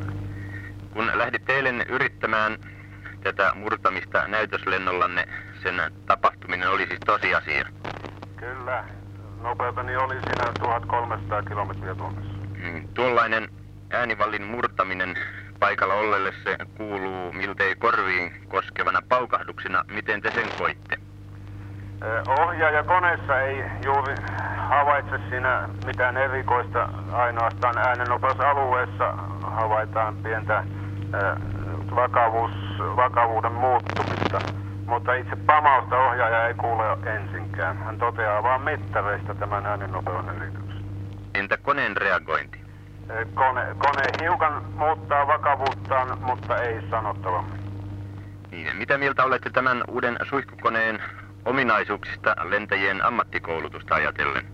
[0.92, 2.58] Kun lähditte eilen yrittämään
[3.22, 5.28] tätä murtamista näytöslennollanne,
[5.62, 7.64] sen tapahtuminen oli siis tosiasia?
[8.36, 8.84] Kyllä.
[9.44, 12.34] Nopeuteni oli siinä 1300 kilometriä tunnissa.
[12.62, 13.48] Mm, tuollainen
[13.90, 15.14] äänivallin murtaminen
[15.60, 19.84] paikalla ollelle se kuuluu miltei korviin koskevana paukahduksena.
[19.88, 20.96] Miten te sen koitte?
[22.40, 24.14] Ohjaaja koneessa ei juuri
[24.56, 26.88] havaitse siinä mitään erikoista.
[27.12, 30.64] Ainoastaan äänenopeusalueessa havaitaan pientä
[31.94, 34.38] vakavuus, vakavuuden muuttumista.
[34.86, 36.84] Mutta itse pamausta ohjaaja ei kuule
[37.16, 37.78] ensinkään.
[37.78, 40.84] Hän toteaa vain mittareista tämän äänennopeuden ylityksen.
[41.34, 42.64] Entä koneen reagointi?
[43.34, 47.60] Kone, kone hiukan muuttaa vakavuuttaan, mutta ei sanottavammin.
[48.50, 51.02] Niin, mitä mieltä olette tämän uuden suihkukoneen
[51.44, 54.53] ominaisuuksista lentäjien ammattikoulutusta ajatellen?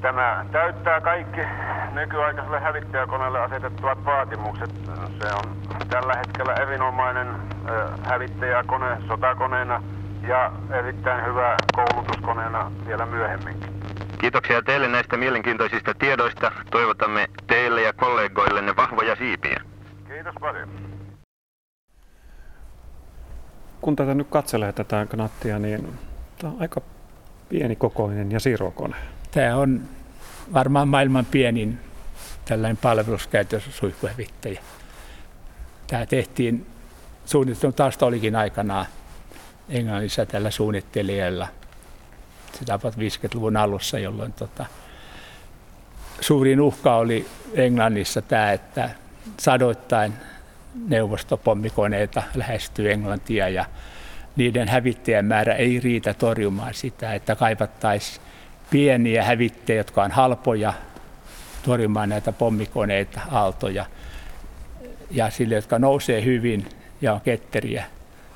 [0.00, 1.40] Tämä täyttää kaikki
[1.92, 4.70] nykyaikaiselle hävittäjäkoneelle asetettuvat vaatimukset.
[4.94, 5.56] Se on
[5.88, 7.26] tällä hetkellä erinomainen
[8.04, 9.82] hävittäjäkone sotakoneena
[10.28, 13.80] ja erittäin hyvä koulutuskoneena vielä myöhemminkin.
[14.20, 16.52] Kiitoksia teille näistä mielenkiintoisista tiedoista.
[16.70, 19.60] Toivotamme teille ja kollegoillenne vahvoja siipiä.
[20.08, 20.68] Kiitos paljon.
[23.80, 25.98] Kun tätä nyt katselee tätä knattia, niin
[26.38, 26.80] tämä on aika
[27.48, 28.96] pienikokoinen ja sirokone.
[29.30, 29.82] Tämä on
[30.52, 31.80] varmaan maailman pienin
[32.44, 34.62] tällainen palveluskäytössä suihkuhävittäjä.
[35.86, 36.66] Tämä tehtiin,
[37.26, 38.86] suunnittelu taas olikin aikanaan
[39.68, 41.48] Englannissa tällä suunnittelijalla.
[42.58, 44.66] Se tapahtui 50-luvun alussa, jolloin tota,
[46.20, 48.90] suurin uhka oli Englannissa tämä, että
[49.40, 50.12] sadoittain
[50.88, 53.64] neuvostopommikoneita lähestyy Englantia ja
[54.36, 58.29] niiden hävittäjän määrä ei riitä torjumaan sitä, että kaivattaisiin
[58.70, 60.72] pieniä hävittäjiä, jotka on halpoja
[61.62, 63.86] torjumaan näitä pommikoneita, aaltoja.
[65.10, 66.68] Ja sille, jotka nousee hyvin
[67.00, 67.84] ja on ketteriä,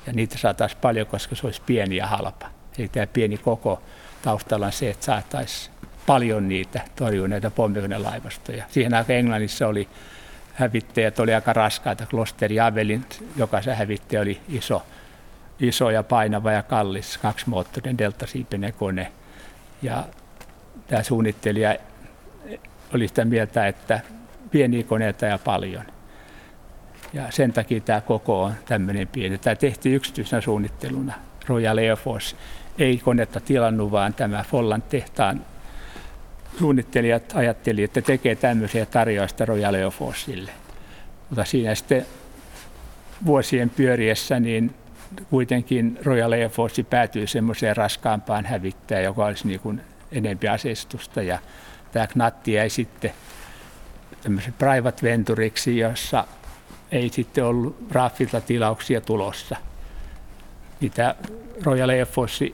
[0.07, 2.47] ja niitä saataisiin paljon, koska se olisi pieni ja halpa.
[2.77, 3.81] Eli tämä pieni koko
[4.21, 8.65] taustalla on se, että saataisiin paljon niitä torjuneita pommikonelaivastoja.
[8.69, 9.87] Siihen aikaan Englannissa oli
[10.53, 12.05] hävittäjät oli aika raskaita.
[12.05, 14.83] Kloster Javelin, jokaisen hävittäjä oli iso,
[15.59, 19.11] iso ja painava ja kallis, kaksimoottorinen deltasiipinen kone.
[19.81, 20.03] Ja
[20.87, 21.75] tämä suunnittelija
[22.93, 23.99] oli sitä mieltä, että
[24.51, 25.83] pieniä koneita ja paljon.
[27.13, 29.37] Ja sen takia tämä koko on tämmöinen pieni.
[29.37, 31.13] Tämä tehtiin yksityisenä suunnitteluna.
[31.47, 32.35] Royal Air Force
[32.77, 35.45] ei konetta tilannut, vaan tämä Folland tehtaan
[36.59, 40.51] suunnittelijat ajattelivat, että tekee tämmöisiä tarjoista Royal Air Forceille.
[41.29, 42.05] Mutta siinä sitten
[43.25, 44.75] vuosien pyöriessä niin
[45.29, 49.81] kuitenkin Royal Air Force päätyi semmoiseen raskaampaan hävittäjään, joka olisi niin kuin
[50.15, 51.39] enempi aseistusta ja
[51.91, 53.11] tämä knatti jäi sitten
[54.23, 56.27] tämmöisen private venturiksi, jossa
[56.91, 59.55] ei sitten ollut Raffilta tilauksia tulossa.
[60.81, 61.15] Mitä
[61.63, 62.51] Royal Air Force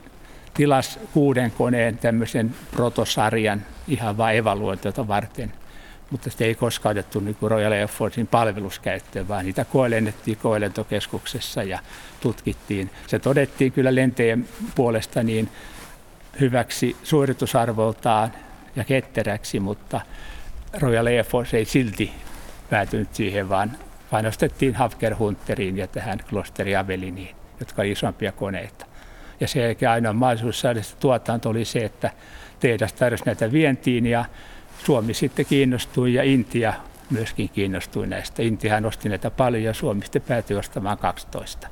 [0.54, 5.52] tilas kuuden koneen tämmöisen protosarjan ihan vain evaluointiota varten,
[6.10, 11.78] mutta sitä ei koskaan otettu niin Royal Air Forcein palveluskäyttöön, vaan niitä koelennettiin koelentokeskuksessa ja
[12.20, 12.90] tutkittiin.
[13.06, 15.48] Se todettiin kyllä lentäjien puolesta niin
[16.40, 18.32] hyväksi suoritusarvoltaan
[18.76, 20.00] ja ketteräksi, mutta
[20.80, 22.12] Royal Air Force ei silti
[22.70, 23.72] päätynyt siihen, vaan
[24.10, 28.86] painostettiin Hafker Hunteriin ja tähän Gloster Javeliniin, jotka olivat isompia koneita.
[29.40, 32.10] Ja sen jälkeen ainoa mahdollisuus saada tuotanto oli se, että
[32.60, 34.24] tehdas tarjosi näitä vientiin ja
[34.84, 36.72] Suomi sitten kiinnostui ja Intia
[37.10, 38.42] myöskin kiinnostui näistä.
[38.42, 41.68] Intiahan osti näitä paljon ja Suomi sitten päätyi ostamaan 12.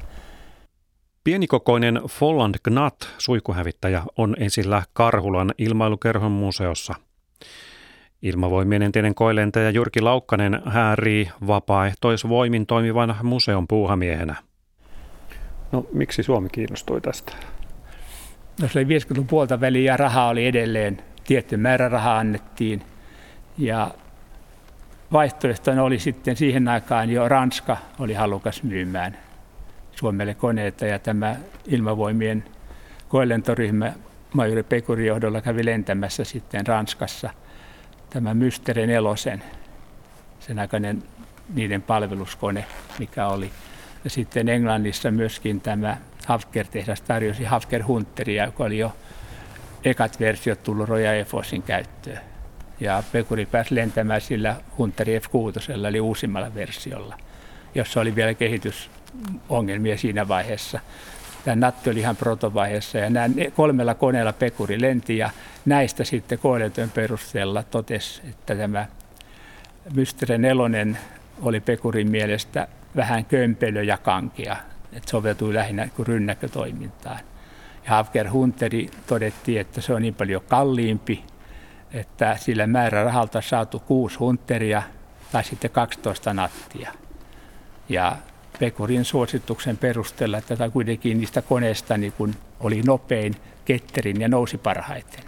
[1.24, 6.94] Pienikokoinen Folland Gnat suihkuhävittäjä on esillä Karhulan ilmailukerhon museossa.
[8.22, 14.36] Ilmavoimien entinen koelentäjä Jyrki Laukkanen häärii vapaaehtoisvoimin toimivan museon puuhamiehenä.
[15.72, 17.32] No miksi Suomi kiinnostui tästä?
[18.62, 21.02] No se oli 50-luvun puolta väliin ja rahaa oli edelleen.
[21.24, 22.82] Tietty määrä rahaa annettiin.
[23.58, 23.90] Ja
[25.12, 29.16] vaihtoehtona oli sitten siihen aikaan jo Ranska oli halukas myymään
[30.00, 31.36] Suomelle koneita ja tämä
[31.66, 32.44] ilmavoimien
[33.08, 33.92] koelentoryhmä
[34.34, 37.30] majuri Pekuri johdolla kävi lentämässä sitten Ranskassa
[38.10, 39.42] tämä Mystere nelosen,
[40.40, 41.02] sen aikainen
[41.54, 42.64] niiden palveluskone,
[42.98, 43.50] mikä oli.
[44.04, 48.92] Ja sitten Englannissa myöskin tämä Hafker-tehdas tarjosi Hafker Hunteria, joka oli jo
[49.84, 52.20] ekat versiot tullut Air Forcein käyttöön.
[52.80, 57.18] Ja Pekuri pääsi lentämään sillä Hunteri F6, eli uusimmalla versiolla,
[57.74, 58.34] jossa oli vielä
[59.60, 60.80] kehitysongelmia siinä vaiheessa.
[61.44, 65.30] Tämä Natti oli ihan protovaiheessa ja nämä kolmella koneella Pekuri lenti ja
[65.66, 68.86] näistä sitten koelentojen perusteella totesi, että tämä
[69.94, 70.98] Mystere nelonen
[71.42, 74.56] oli Pekurin mielestä vähän kömpelö ja kankea,
[74.92, 77.20] että soveltui lähinnä kuin rynnäkötoimintaan.
[77.84, 81.24] Ja Hafker Hunteri todettiin, että se on niin paljon kalliimpi,
[81.92, 84.82] että sillä määrärahalta saatu kuusi hunteria
[85.32, 86.92] tai sitten 12 nattia.
[87.88, 88.16] Ja
[88.60, 94.58] Pekurin suosituksen perusteella, että tämä kuitenkin niistä koneista niin kun oli nopein, ketterin ja nousi
[94.58, 95.24] parhaiten.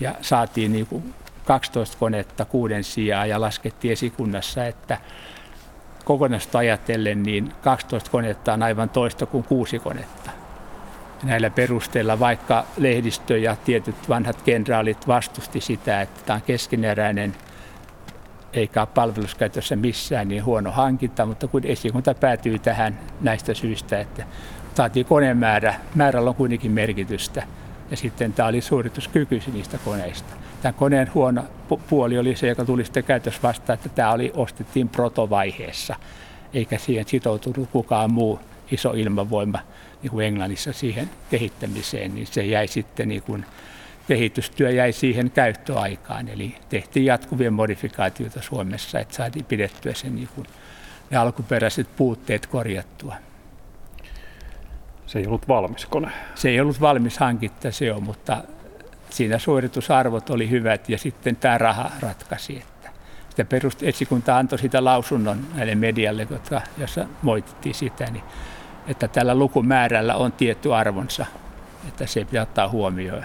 [0.00, 4.98] ja saatiin niin kuin 12 konetta kuuden sijaan ja laskettiin esikunnassa, että
[6.04, 10.30] kokonaista ajatellen niin 12 konetta on aivan toista kuin kuusi konetta.
[11.22, 17.34] Näillä perusteilla, vaikka lehdistö ja tietyt vanhat kenraalit vastusti sitä, että tämä on keskeneräinen
[18.52, 24.24] eikä ole palveluskäytössä missään niin huono hankinta, mutta kun esikunta päätyy tähän näistä syistä, että
[24.74, 27.42] saatiin konemäärä, määrällä on kuitenkin merkitystä
[27.90, 30.34] ja sitten tämä oli suorituskyky niistä koneista.
[30.62, 31.44] Tämän koneen huono
[31.88, 35.96] puoli oli se, joka tuli sitten käytössä vasta, että tämä oli, ostettiin protovaiheessa,
[36.54, 39.58] eikä siihen sitoutunut kukaan muu iso ilmavoima
[40.02, 43.44] niin kuin Englannissa siihen kehittämiseen, niin se jäi sitten niin kuin,
[44.08, 46.28] kehitystyö jäi siihen käyttöaikaan.
[46.28, 50.46] Eli tehtiin jatkuvia modifikaatioita Suomessa, että saatiin pidettyä sen niin kuin,
[51.10, 53.14] ne alkuperäiset puutteet korjattua.
[55.06, 56.08] Se ei ollut valmis kone.
[56.34, 58.44] Se ei ollut valmis hankitta se on, mutta
[59.10, 62.56] siinä suoritusarvot oli hyvät ja sitten tämä raha ratkaisi.
[62.56, 62.90] Että
[63.30, 68.24] sitä perust, esikunta antoi sitä lausunnon näille medialle, jotka, jossa moitittiin sitä, niin,
[68.86, 71.26] että tällä lukumäärällä on tietty arvonsa,
[71.88, 73.24] että se pitää ottaa huomioon.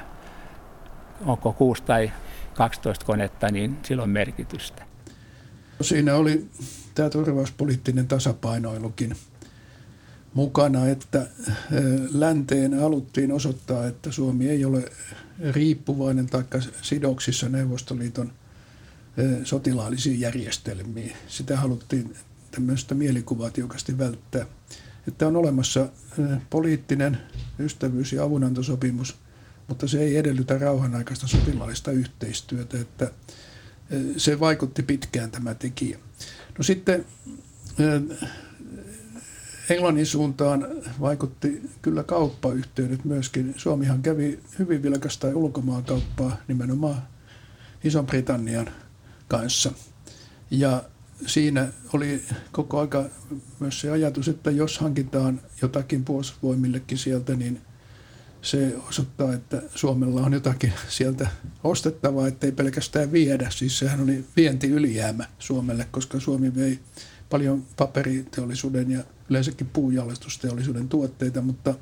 [1.26, 2.12] Onko 6 tai
[2.54, 4.86] 12 konetta, niin sillä on merkitystä.
[5.82, 6.48] Siinä oli
[6.96, 9.16] tämä turvauspoliittinen tasapainoilukin
[10.34, 11.28] mukana, että
[12.14, 14.92] länteen haluttiin osoittaa, että Suomi ei ole
[15.52, 16.44] riippuvainen tai
[16.82, 18.32] sidoksissa Neuvostoliiton
[19.44, 21.14] sotilaallisiin järjestelmiin.
[21.28, 22.16] Sitä haluttiin
[22.52, 24.46] tämmöistä mielikuvaa tiukasti välttää.
[25.08, 25.90] Että on olemassa
[26.50, 27.18] poliittinen
[27.60, 29.16] ystävyys- ja avunantosopimus,
[29.68, 33.12] mutta se ei edellytä rauhanaikaista sotilaallista yhteistyötä, että
[34.18, 36.00] se vaikutti pitkään tämä tekijä.
[36.58, 37.06] No sitten
[39.70, 40.68] Englannin suuntaan
[41.00, 43.54] vaikutti kyllä kauppayhteydet myöskin.
[43.58, 47.02] Suomihan kävi hyvin vilkasta ulkomaankauppaa nimenomaan
[47.84, 48.70] Ison-Britannian
[49.28, 49.72] kanssa.
[50.52, 50.84] Ja
[51.26, 53.06] siinä oli koko aika
[53.60, 57.62] myös se ajatus, että jos hankitaan jotakin puolustusvoimillekin sieltä, niin
[58.42, 61.28] se osoittaa, että Suomella on jotakin sieltä
[61.64, 63.50] ostettavaa, ettei pelkästään viedä.
[63.50, 66.80] Siis sehän oli vienti ylijäämä Suomelle, koska Suomi vei
[67.30, 71.74] paljon paperiteollisuuden ja yleensäkin puunjalostusteollisuuden tuotteita, mutta,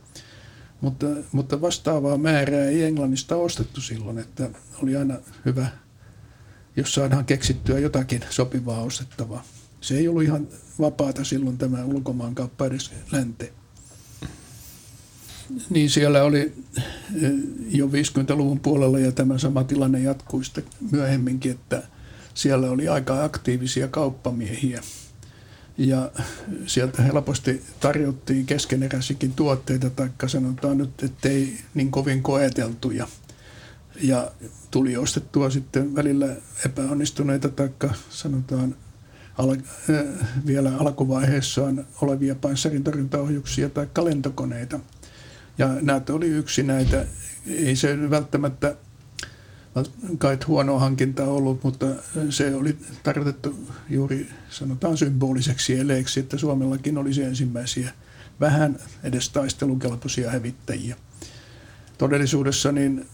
[0.82, 4.50] mutta, mutta vastaavaa määrää ei Englannista ostettu silloin, että
[4.84, 5.16] oli aina
[5.46, 5.68] hyvä,
[6.76, 9.44] jos saadaan keksittyä jotakin sopivaa ostettavaa.
[9.82, 10.48] Se ei ollut ihan
[10.80, 13.65] vapaata silloin tämä ulkomaankauppa edes länteen.
[15.70, 16.54] Niin siellä oli
[17.22, 17.32] eh,
[17.70, 21.84] jo 50-luvun puolella ja tämä sama tilanne jatkui sitten myöhemminkin, että
[22.34, 24.82] siellä oli aika aktiivisia kauppamiehiä–
[25.78, 26.12] ja
[26.66, 33.08] sieltä helposti tarjottiin keskeneräisikin tuotteita, tai sanotaan nyt, ettei niin kovin koeteltuja.
[34.02, 34.32] Ja
[34.72, 37.70] tuli ostettua sitten välillä epäonnistuneita, tai
[38.10, 38.76] sanotaan
[39.38, 39.58] al-
[39.90, 40.06] äh,
[40.46, 44.80] vielä alkuvaiheessaan olevia panssarintorjuntaohjuksia tai lentokoneita.
[45.58, 47.06] Ja näitä oli yksi näitä,
[47.48, 48.76] ei se välttämättä
[50.18, 51.86] kai huono hankinta ollut, mutta
[52.30, 53.56] se oli tarkoitettu
[53.90, 57.92] juuri sanotaan symboliseksi eleeksi, että Suomellakin olisi ensimmäisiä
[58.40, 60.96] vähän edes taistelukelpoisia hävittäjiä.
[61.98, 63.06] Todellisuudessa niin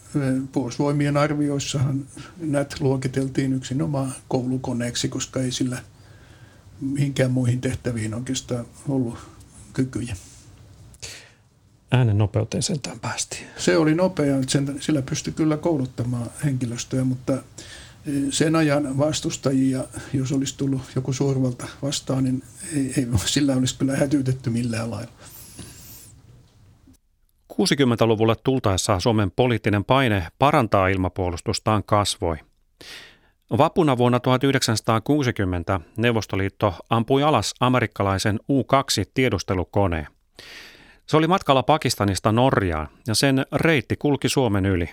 [0.52, 2.06] puolustusvoimien arvioissahan
[2.40, 5.78] näitä luokiteltiin yksinomaan koulukoneeksi, koska ei sillä
[6.82, 9.18] mihinkään muihin tehtäviin oikeastaan ollut
[9.74, 10.16] kykyjä
[11.92, 13.48] äänen nopeuteen sentään päästiin.
[13.58, 20.32] Se oli nopea, sen, sillä pystyi kyllä kouluttamaan henkilöstöä, mutta e, sen ajan vastustajia, jos
[20.32, 22.44] olisi tullut joku suurvalta vastaan, niin
[22.76, 25.12] ei, ei sillä olisi kyllä hätyytetty millään lailla.
[27.54, 32.38] 60-luvulle tultaessa Suomen poliittinen paine parantaa ilmapuolustustaan kasvoi.
[33.58, 40.08] Vapuna vuonna 1960 Neuvostoliitto ampui alas amerikkalaisen U-2-tiedustelukoneen.
[41.06, 44.90] Se oli matkalla Pakistanista Norjaan ja sen reitti kulki Suomen yli.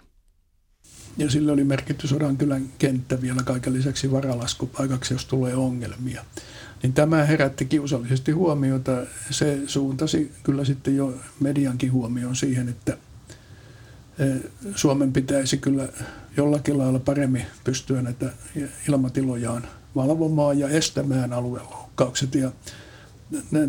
[1.18, 2.06] Ja sillä oli merkitty
[2.38, 6.24] kylän kenttä vielä kaiken lisäksi varalaskupaikaksi, jos tulee ongelmia.
[6.82, 8.92] Niin tämä herätti kiusallisesti huomiota.
[9.30, 12.98] Se suuntasi kyllä sitten jo mediankin huomioon siihen, että
[14.18, 14.24] e,
[14.74, 15.88] Suomen pitäisi kyllä
[16.36, 18.32] jollakin lailla paremmin pystyä näitä
[18.88, 22.34] ilmatilojaan valvomaan ja estämään alueloukkaukset.
[22.34, 22.52] Ja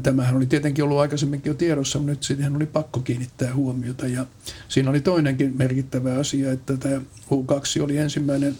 [0.03, 4.07] tämähän oli tietenkin ollut aikaisemminkin jo tiedossa, mutta nyt siihen oli pakko kiinnittää huomiota.
[4.07, 4.25] Ja
[4.69, 7.01] siinä oli toinenkin merkittävä asia, että tämä
[7.31, 8.57] U2 oli ensimmäinen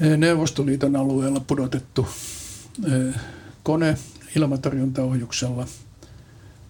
[0.00, 2.08] eh, Neuvostoliiton alueella pudotettu
[2.86, 3.14] eh,
[3.62, 3.98] kone
[4.36, 5.66] ilmatorjuntaohjuksella.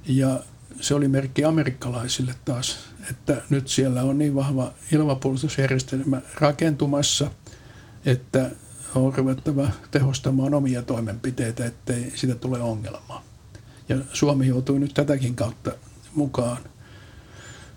[0.07, 0.41] Ja
[0.81, 2.79] se oli merkki amerikkalaisille taas,
[3.11, 7.31] että nyt siellä on niin vahva ilmapuolustusjärjestelmä rakentumassa,
[8.07, 8.51] että
[8.95, 13.25] on ruvettava tehostamaan omia toimenpiteitä, ettei sitä tule ongelmaa.
[13.89, 15.73] Ja Suomi joutui nyt tätäkin kautta
[16.15, 16.59] mukaan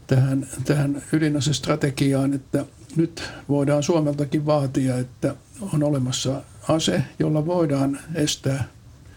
[0.08, 5.36] tähän, tähän ydinasestrategiaan, että nyt voidaan Suomeltakin vaatia, että
[5.74, 8.68] on olemassa ase, jolla voidaan estää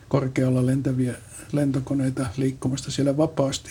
[0.09, 1.15] korkealla lentäviä
[1.53, 3.71] lentokoneita liikkumasta siellä vapaasti,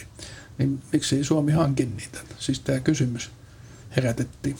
[0.57, 2.19] niin miksi ei Suomi hankin niitä?
[2.39, 3.31] Siis tämä kysymys
[3.95, 4.55] herätettiin.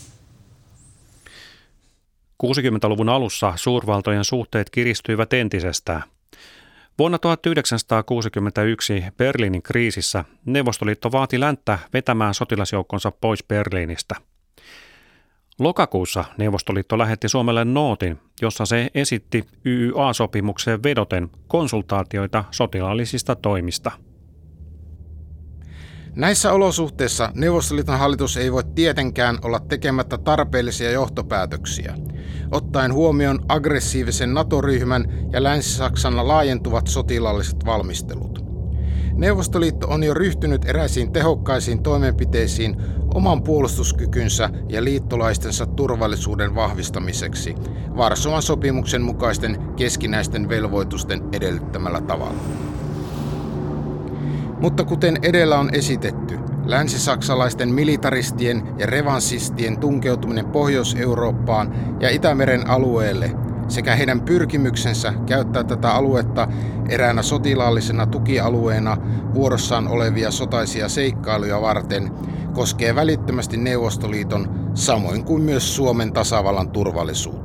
[2.43, 6.03] 60-luvun alussa suurvaltojen suhteet kiristyivät entisestään.
[6.99, 14.15] Vuonna 1961 Berliinin kriisissä Neuvostoliitto vaati länttä vetämään sotilasjoukkonsa pois Berliinistä.
[15.59, 23.91] Lokakuussa Neuvostoliitto lähetti Suomelle nootin, jossa se esitti YYA-sopimukseen vedoten konsultaatioita sotilaallisista toimista–
[26.15, 31.95] Näissä olosuhteissa Neuvostoliiton hallitus ei voi tietenkään olla tekemättä tarpeellisia johtopäätöksiä.
[32.51, 38.43] Ottaen huomioon aggressiivisen NATO-ryhmän ja Länsi-Saksan laajentuvat sotilaalliset valmistelut.
[39.13, 42.81] Neuvostoliitto on jo ryhtynyt eräisiin tehokkaisiin toimenpiteisiin
[43.13, 47.55] oman puolustuskykynsä ja liittolaistensa turvallisuuden vahvistamiseksi
[47.97, 52.39] Varsovan sopimuksen mukaisten keskinäisten velvoitusten edellyttämällä tavalla.
[54.63, 63.31] Mutta kuten edellä on esitetty, länsisaksalaisten militaristien ja revanssistien tunkeutuminen Pohjois-Eurooppaan ja Itämeren alueelle
[63.67, 66.47] sekä heidän pyrkimyksensä käyttää tätä aluetta
[66.89, 68.97] eräänä sotilaallisena tukialueena
[69.33, 72.11] vuorossaan olevia sotaisia seikkailuja varten
[72.53, 77.42] koskee välittömästi Neuvostoliiton samoin kuin myös Suomen tasavallan turvallisuutta.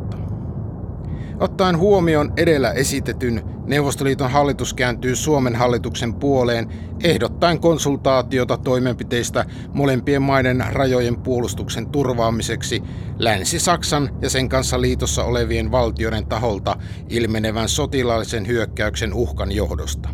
[1.40, 6.68] Ottaen huomioon edellä esitetyn, Neuvostoliiton hallitus kääntyy Suomen hallituksen puoleen
[7.04, 12.82] ehdottaen konsultaatiota toimenpiteistä molempien maiden rajojen puolustuksen turvaamiseksi
[13.18, 16.76] Länsi-Saksan ja sen kanssa liitossa olevien valtioiden taholta
[17.08, 20.08] ilmenevän sotilaallisen hyökkäyksen uhkan johdosta.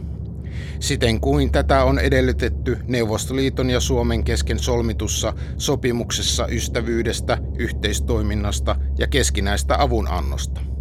[0.81, 9.77] Siten kuin tätä on edellytetty Neuvostoliiton ja Suomen kesken solmitussa sopimuksessa ystävyydestä, yhteistoiminnasta ja keskinäistä
[9.79, 10.74] avunannosta.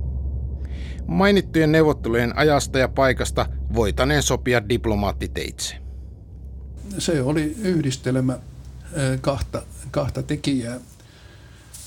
[1.14, 5.76] Mainittujen neuvottelujen ajasta ja paikasta voitaneen sopia diplomaattiteitse.
[6.97, 8.39] Se oli yhdistelmä
[9.22, 9.61] kahta,
[9.91, 10.80] kahta tekijää.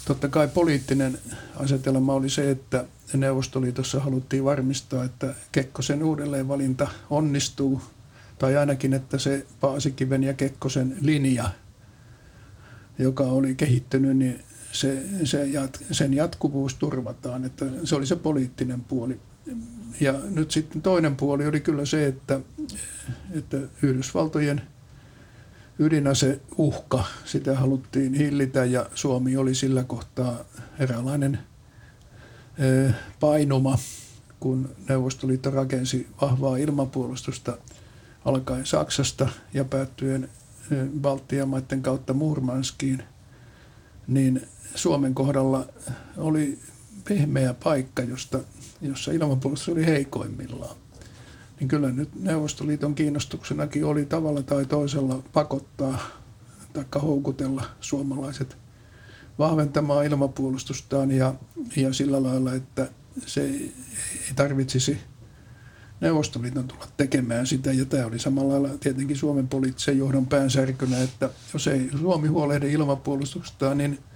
[0.05, 1.19] Totta kai poliittinen
[1.57, 7.83] asetelma oli se, että Neuvostoliitossa haluttiin varmistaa, että Kekkosen uudelleenvalinta onnistuu,
[8.39, 11.51] tai ainakin, että se Paasikiven ja Kekkosen linja,
[12.99, 14.45] joka oli kehittynyt, niin
[14.81, 19.21] se, se jat, sen jatkuvuus turvataan, että se oli se poliittinen puoli.
[20.01, 22.41] Ja nyt sitten toinen puoli oli kyllä se, että,
[23.31, 24.63] että Yhdysvaltojen
[25.79, 30.45] ydinaseuhka, sitä haluttiin hillitä ja Suomi oli sillä kohtaa
[30.79, 31.39] eräänlainen
[33.21, 33.79] painuma,
[34.41, 37.59] kun Neuvostoliitto rakensi vahvaa ilmapuolustusta
[38.25, 40.29] alkaen Saksasta ja päättyen
[41.01, 43.03] Baltian maiden kautta Murmanskiin,
[44.07, 45.67] niin Suomen kohdalla
[46.17, 46.59] oli
[47.09, 48.39] pehmeä paikka, josta,
[48.83, 50.77] jossa ilmapuolustus oli heikoimmillaan.
[51.61, 55.99] Niin kyllä nyt Neuvostoliiton kiinnostuksenakin oli tavalla tai toisella pakottaa
[56.73, 58.57] tai houkutella suomalaiset
[59.39, 61.35] vahventamaan ilmapuolustustaan ja,
[61.77, 62.89] ja sillä lailla, että
[63.27, 63.75] se ei
[64.37, 64.99] tarvitsisi
[66.01, 67.73] Neuvostoliiton tulla tekemään sitä.
[67.73, 72.73] Ja tämä oli samalla lailla tietenkin Suomen poliittisen johdon päänsärkynä, että jos ei Suomi huolehdi
[72.73, 73.99] ilmapuolustuksestaan, niin–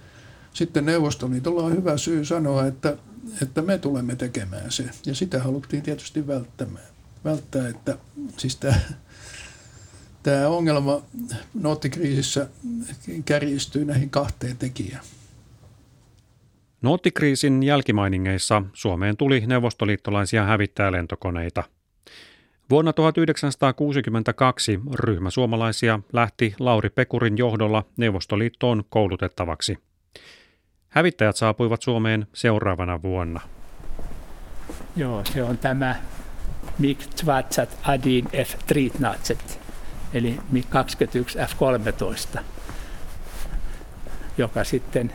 [0.53, 2.97] sitten Neuvostoliitolla on hyvä syy sanoa, että,
[3.41, 4.89] että me tulemme tekemään se.
[5.05, 6.85] Ja sitä haluttiin tietysti välttämään.
[7.25, 7.97] välttää, että
[8.37, 8.75] siis tämä,
[10.23, 11.01] tämä ongelma
[11.53, 12.47] noottikriisissä
[13.25, 15.03] kärjistyy näihin kahteen tekijään.
[16.81, 21.63] Noottikriisin jälkimainingeissa Suomeen tuli neuvostoliittolaisia hävittäjälentokoneita.
[22.69, 29.77] Vuonna 1962 ryhmä suomalaisia lähti Lauri Pekurin johdolla Neuvostoliittoon koulutettavaksi–
[30.91, 33.41] Hävittäjät saapuivat Suomeen seuraavana vuonna.
[34.95, 35.95] Joo, se on tämä
[36.79, 39.37] MiG 20 Adin F-13,
[40.13, 42.39] eli MiG 21 F-13,
[44.37, 45.13] joka sitten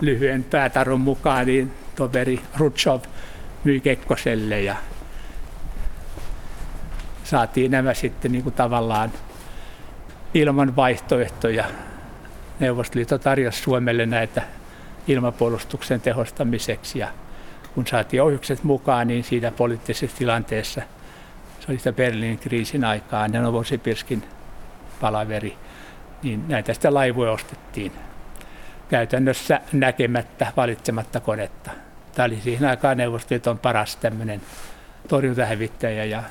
[0.00, 3.00] lyhyen päätarun mukaan niin toveri Rutschov
[3.64, 4.76] myi Kekkoselle ja
[7.24, 9.12] saatiin nämä sitten niin kuin tavallaan
[10.34, 11.64] ilman vaihtoehtoja
[12.60, 14.42] Neuvostoliitto tarjosi Suomelle näitä
[15.06, 17.08] ilmapuolustuksen tehostamiseksi ja
[17.74, 20.82] kun saatiin ohjukset mukaan, niin siinä poliittisessa tilanteessa,
[21.60, 24.22] se oli sitä Berliinin kriisin aikaa, ja Novosibirskin
[25.00, 25.56] palaveri,
[26.22, 27.92] niin näitä sitten laivoja ostettiin
[28.88, 31.70] käytännössä näkemättä, valitsematta konetta.
[32.14, 34.40] Tämä oli siihen aikaan Neuvostoliiton paras tämmöinen
[35.08, 36.22] torjuntahävittäjä ja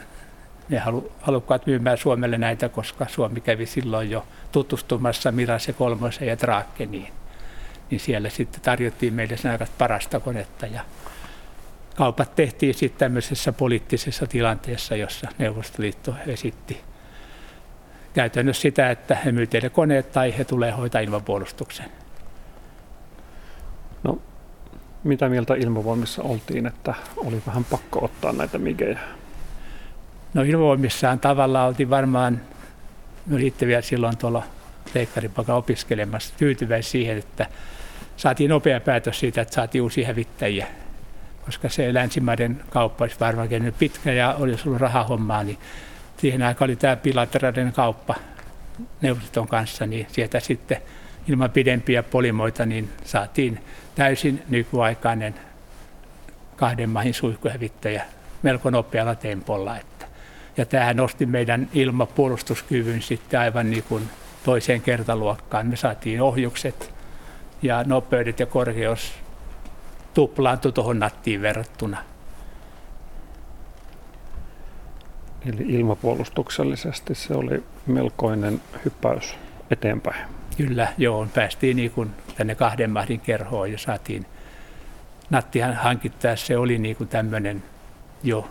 [0.69, 6.39] ne halu, halukkaat myymään Suomelle näitä, koska Suomi kävi silloin jo tutustumassa Mirase kolmosen ja
[6.39, 7.13] Drakeniin.
[7.89, 10.81] Niin siellä sitten tarjottiin meille sen aika parasta konetta ja
[11.95, 16.81] kaupat tehtiin sitten tämmöisessä poliittisessa tilanteessa, jossa Neuvostoliitto esitti
[18.13, 21.91] käytännössä sitä, että he myy teille koneet tai he tulee hoitaa ilmapuolustuksen.
[24.03, 24.21] No,
[25.03, 28.99] mitä mieltä ilmavoimissa oltiin, että oli vähän pakko ottaa näitä migejä?
[30.33, 32.41] No ilmavoimissaan tavallaan oltiin varmaan,
[33.25, 34.43] me olitte vielä silloin tuolla
[34.93, 37.47] teikkaripaka opiskelemassa, tyytyväisiä siihen, että
[38.17, 40.67] saatiin nopea päätös siitä, että saatiin uusia hävittäjiä.
[41.45, 45.57] Koska se länsimaiden kauppa olisi varmaan pitkä ja olisi ollut rahahommaa, niin
[46.17, 48.15] siihen aikaan oli tämä bilateraalinen kauppa
[49.01, 50.77] neuvoston kanssa, niin sieltä sitten
[51.27, 53.59] ilman pidempiä polimoita niin saatiin
[53.95, 55.35] täysin nykyaikainen
[56.55, 58.05] kahden mahin suihkuhävittäjä
[58.43, 59.77] melko nopealla tempolla.
[60.57, 64.09] Ja tämähän nosti meidän ilmapuolustuskyvyn sitten aivan niin kuin
[64.43, 65.67] toiseen kertaluokkaan.
[65.67, 66.93] Me saatiin ohjukset
[67.61, 69.13] ja nopeudet ja korkeus
[70.13, 71.97] tuplaantui tuohon nattiin verrattuna.
[75.45, 79.35] Eli ilmapuolustuksellisesti se oli melkoinen hyppäys
[79.71, 80.25] eteenpäin.
[80.57, 81.27] Kyllä, joo.
[81.33, 84.25] Päästiin niin kuin tänne kahden mahdin kerhoon ja saatiin
[85.29, 86.35] nattihan hankittaa.
[86.35, 87.63] Se oli niin kuin tämmöinen
[88.23, 88.49] jo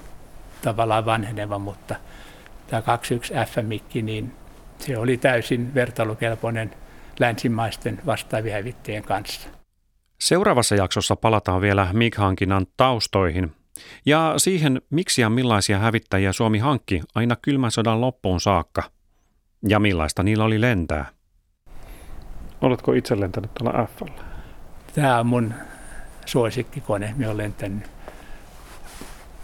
[0.62, 1.94] tavallaan vanheneva, mutta
[2.66, 4.32] tämä 21 F-mikki, niin
[4.78, 6.70] se oli täysin vertailukelpoinen
[7.20, 9.48] länsimaisten vastaavien hävittäjien kanssa.
[10.20, 13.52] Seuraavassa jaksossa palataan vielä MiG-hankinnan taustoihin
[14.06, 18.82] ja siihen, miksi ja millaisia hävittäjiä Suomi hankki aina kylmän sodan loppuun saakka
[19.68, 21.06] ja millaista niillä oli lentää.
[22.60, 24.02] Oletko itse lentänyt tuolla f
[24.94, 25.54] Tämä on mun
[26.26, 27.14] suosikkikone.
[27.16, 27.90] Minä olen lentänyt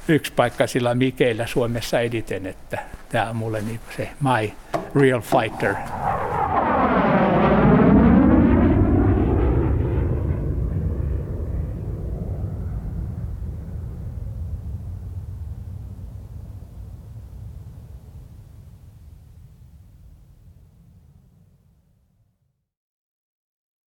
[0.08, 2.78] yksi paikka sillä Mikeillä Suomessa editen, että
[3.08, 4.52] tämä on mulle niin se my
[5.00, 5.74] real fighter.